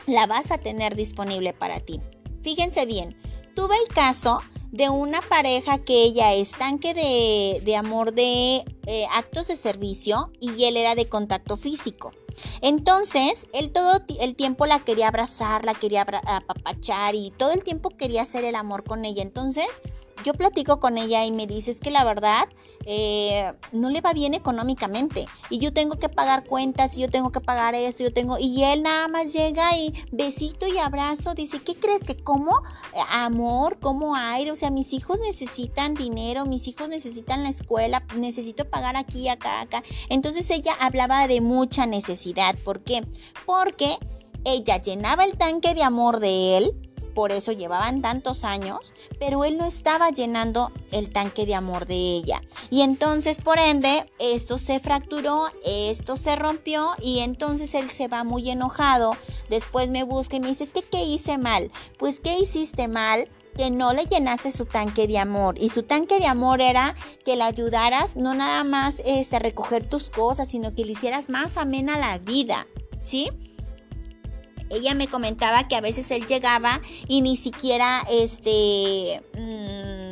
[0.07, 2.01] la vas a tener disponible para ti.
[2.43, 3.17] Fíjense bien,
[3.55, 4.41] tuve el caso
[4.71, 10.65] de una pareja que ella es tanque de, amor de eh, actos de servicio y
[10.65, 12.13] él era de contacto físico.
[12.61, 17.91] Entonces, él todo el tiempo la quería abrazar, la quería apapachar y todo el tiempo
[17.91, 19.23] quería hacer el amor con ella.
[19.23, 19.81] Entonces,
[20.25, 22.49] yo platico con ella y me dice, es que la verdad
[22.87, 27.31] eh, no le va bien económicamente y yo tengo que pagar cuentas y yo tengo
[27.31, 31.61] que pagar esto, yo tengo, y él nada más llega y besito y abrazo, dice,
[31.61, 32.53] ¿qué crees que como
[32.95, 34.51] eh, amor, como aire?
[34.51, 39.61] O sea, mis hijos necesitan dinero, mis hijos necesitan la escuela, necesito pagar aquí, acá,
[39.61, 39.83] acá.
[40.09, 42.55] Entonces ella hablaba de mucha necesidad.
[42.65, 43.07] ¿Por qué?
[43.47, 43.99] Porque
[44.45, 46.88] ella llenaba el tanque de amor de él,
[47.19, 51.97] por eso llevaban tantos años, pero él no estaba llenando el tanque de amor de
[51.97, 52.43] ella.
[52.71, 58.23] Y entonces, por ende, esto se fracturó, esto se rompió y entonces él se va
[58.23, 59.17] muy enojado.
[59.51, 61.73] Después me busca y me dice, que qué hice mal?
[61.99, 63.29] Pues, ¿qué hiciste mal?
[63.57, 65.57] que no le llenaste su tanque de amor.
[65.59, 66.95] Y su tanque de amor era
[67.25, 71.29] que le ayudaras no nada más este, a recoger tus cosas, sino que le hicieras
[71.29, 72.69] más amena la vida.
[73.03, 73.33] ¿Sí?
[74.71, 80.08] Ella me comentaba que a veces él llegaba y ni siquiera este mm,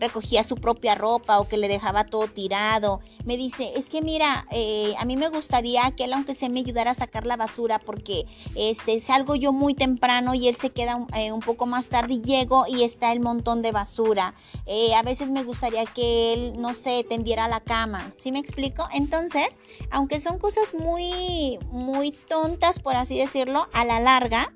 [0.00, 3.00] recogía su propia ropa o que le dejaba todo tirado.
[3.24, 6.60] Me dice, es que mira, eh, a mí me gustaría que él aunque se me
[6.60, 11.06] ayudara a sacar la basura porque este, salgo yo muy temprano y él se queda
[11.14, 14.34] eh, un poco más tarde y llego y está el montón de basura.
[14.66, 18.12] Eh, a veces me gustaría que él, no sé, tendiera la cama.
[18.16, 18.88] ¿Sí me explico?
[18.92, 19.58] Entonces,
[19.90, 24.52] aunque son cosas muy, muy tontas, por así decirlo, a la larga,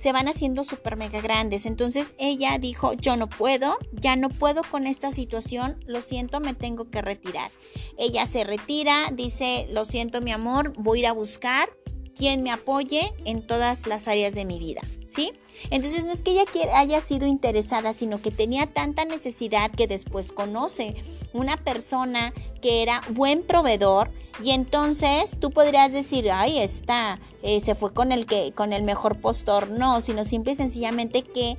[0.00, 1.66] se van haciendo súper mega grandes.
[1.66, 6.54] Entonces ella dijo, yo no puedo, ya no puedo con esta situación, lo siento, me
[6.54, 7.50] tengo que retirar.
[7.98, 11.68] Ella se retira, dice, lo siento mi amor, voy a ir a buscar
[12.14, 14.80] quien me apoye en todas las áreas de mi vida.
[15.10, 15.32] ¿Sí?
[15.70, 16.44] Entonces no es que ella
[16.74, 20.94] haya sido interesada, sino que tenía tanta necesidad que después conoce
[21.32, 22.32] una persona
[22.62, 24.10] que era buen proveedor
[24.42, 28.82] y entonces tú podrías decir, ay, está, eh, se fue con el, que, con el
[28.82, 29.70] mejor postor.
[29.70, 31.56] No, sino simple y sencillamente que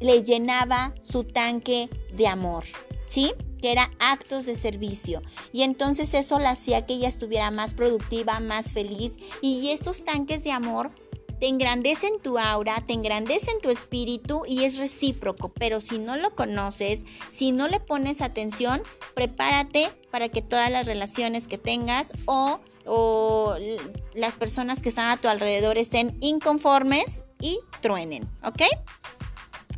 [0.00, 2.64] le llenaba su tanque de amor,
[3.06, 3.32] ¿sí?
[3.60, 5.22] que era actos de servicio.
[5.52, 9.12] Y entonces eso la hacía que ella estuviera más productiva, más feliz.
[9.40, 10.92] Y estos tanques de amor
[11.38, 15.50] te engrandecen tu aura, te engrandecen tu espíritu y es recíproco.
[15.50, 18.82] Pero si no lo conoces, si no le pones atención,
[19.14, 23.56] prepárate para que todas las relaciones que tengas o, o
[24.14, 28.62] las personas que están a tu alrededor estén inconformes y truenen, ¿ok?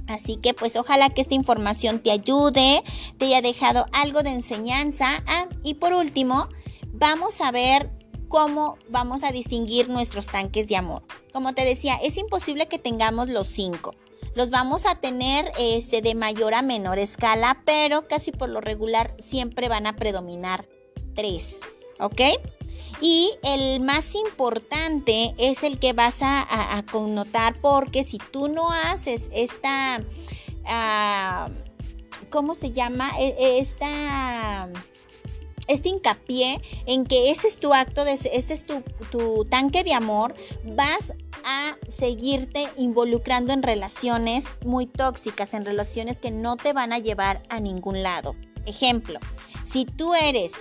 [0.06, 2.82] Así que pues ojalá que esta información te ayude,
[3.18, 5.22] te haya dejado algo de enseñanza.
[5.26, 6.48] Ah, y por último,
[6.92, 7.90] vamos a ver
[8.30, 11.02] cómo vamos a distinguir nuestros tanques de amor.
[11.32, 13.94] Como te decía, es imposible que tengamos los cinco.
[14.36, 19.14] Los vamos a tener este, de mayor a menor escala, pero casi por lo regular
[19.18, 20.68] siempre van a predominar
[21.14, 21.58] tres.
[21.98, 22.20] ¿Ok?
[23.00, 29.28] Y el más importante es el que vas a, connotar porque si tú no haces
[29.32, 30.02] esta...
[30.66, 31.48] Ah,
[32.30, 33.10] ¿cómo se llama?
[33.18, 34.70] E, e, esta
[35.72, 39.94] este hincapié en que ese es tu acto, de, este es tu, tu, tanque de
[39.94, 41.14] amor, vas
[41.44, 47.42] a seguirte involucrando en relaciones muy tóxicas, en relaciones que no te van a llevar
[47.48, 48.34] a ningún lado.
[48.66, 49.20] Ejemplo,
[49.64, 50.52] si tú eres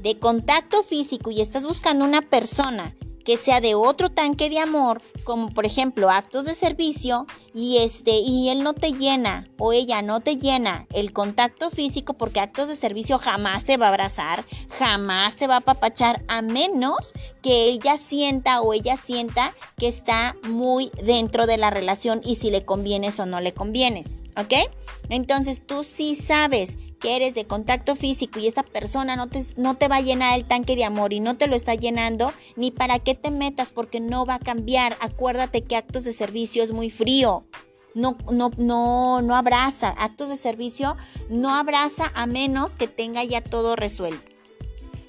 [0.00, 2.94] de contacto físico y estás buscando una persona
[3.26, 8.20] que sea de otro tanque de amor, como por ejemplo actos de servicio, y este,
[8.20, 12.68] y él no te llena o ella no te llena el contacto físico, porque actos
[12.68, 14.44] de servicio jamás te va a abrazar,
[14.78, 20.36] jamás te va a apapachar, a menos que ella sienta o ella sienta que está
[20.44, 24.70] muy dentro de la relación y si le convienes o no le convienes, ¿ok?
[25.08, 26.76] Entonces tú sí sabes
[27.06, 30.36] que eres de contacto físico y esta persona no te, no te va a llenar
[30.36, 33.70] el tanque de amor y no te lo está llenando, ni para qué te metas
[33.70, 34.96] porque no va a cambiar.
[35.00, 37.46] Acuérdate que actos de servicio es muy frío.
[37.94, 39.90] No, no, no, no abraza.
[39.90, 40.96] Actos de servicio
[41.30, 44.35] no abraza a menos que tenga ya todo resuelto.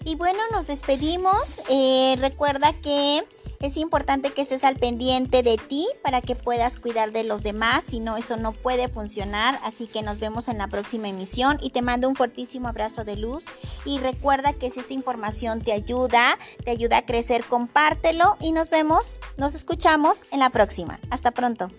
[0.08, 1.60] Y bueno, nos despedimos.
[1.68, 3.26] Eh, recuerda que
[3.60, 7.84] es importante que estés al pendiente de ti para que puedas cuidar de los demás,
[7.90, 9.60] si no, esto no puede funcionar.
[9.66, 13.18] Así que nos vemos en la próxima emisión y te mando un fuertísimo abrazo de
[13.18, 13.48] luz.
[13.84, 18.70] Y recuerda que si esta información te ayuda, te ayuda a crecer, compártelo y nos
[18.70, 21.02] vemos, nos escuchamos en la próxima.
[21.10, 21.70] Hasta pronto.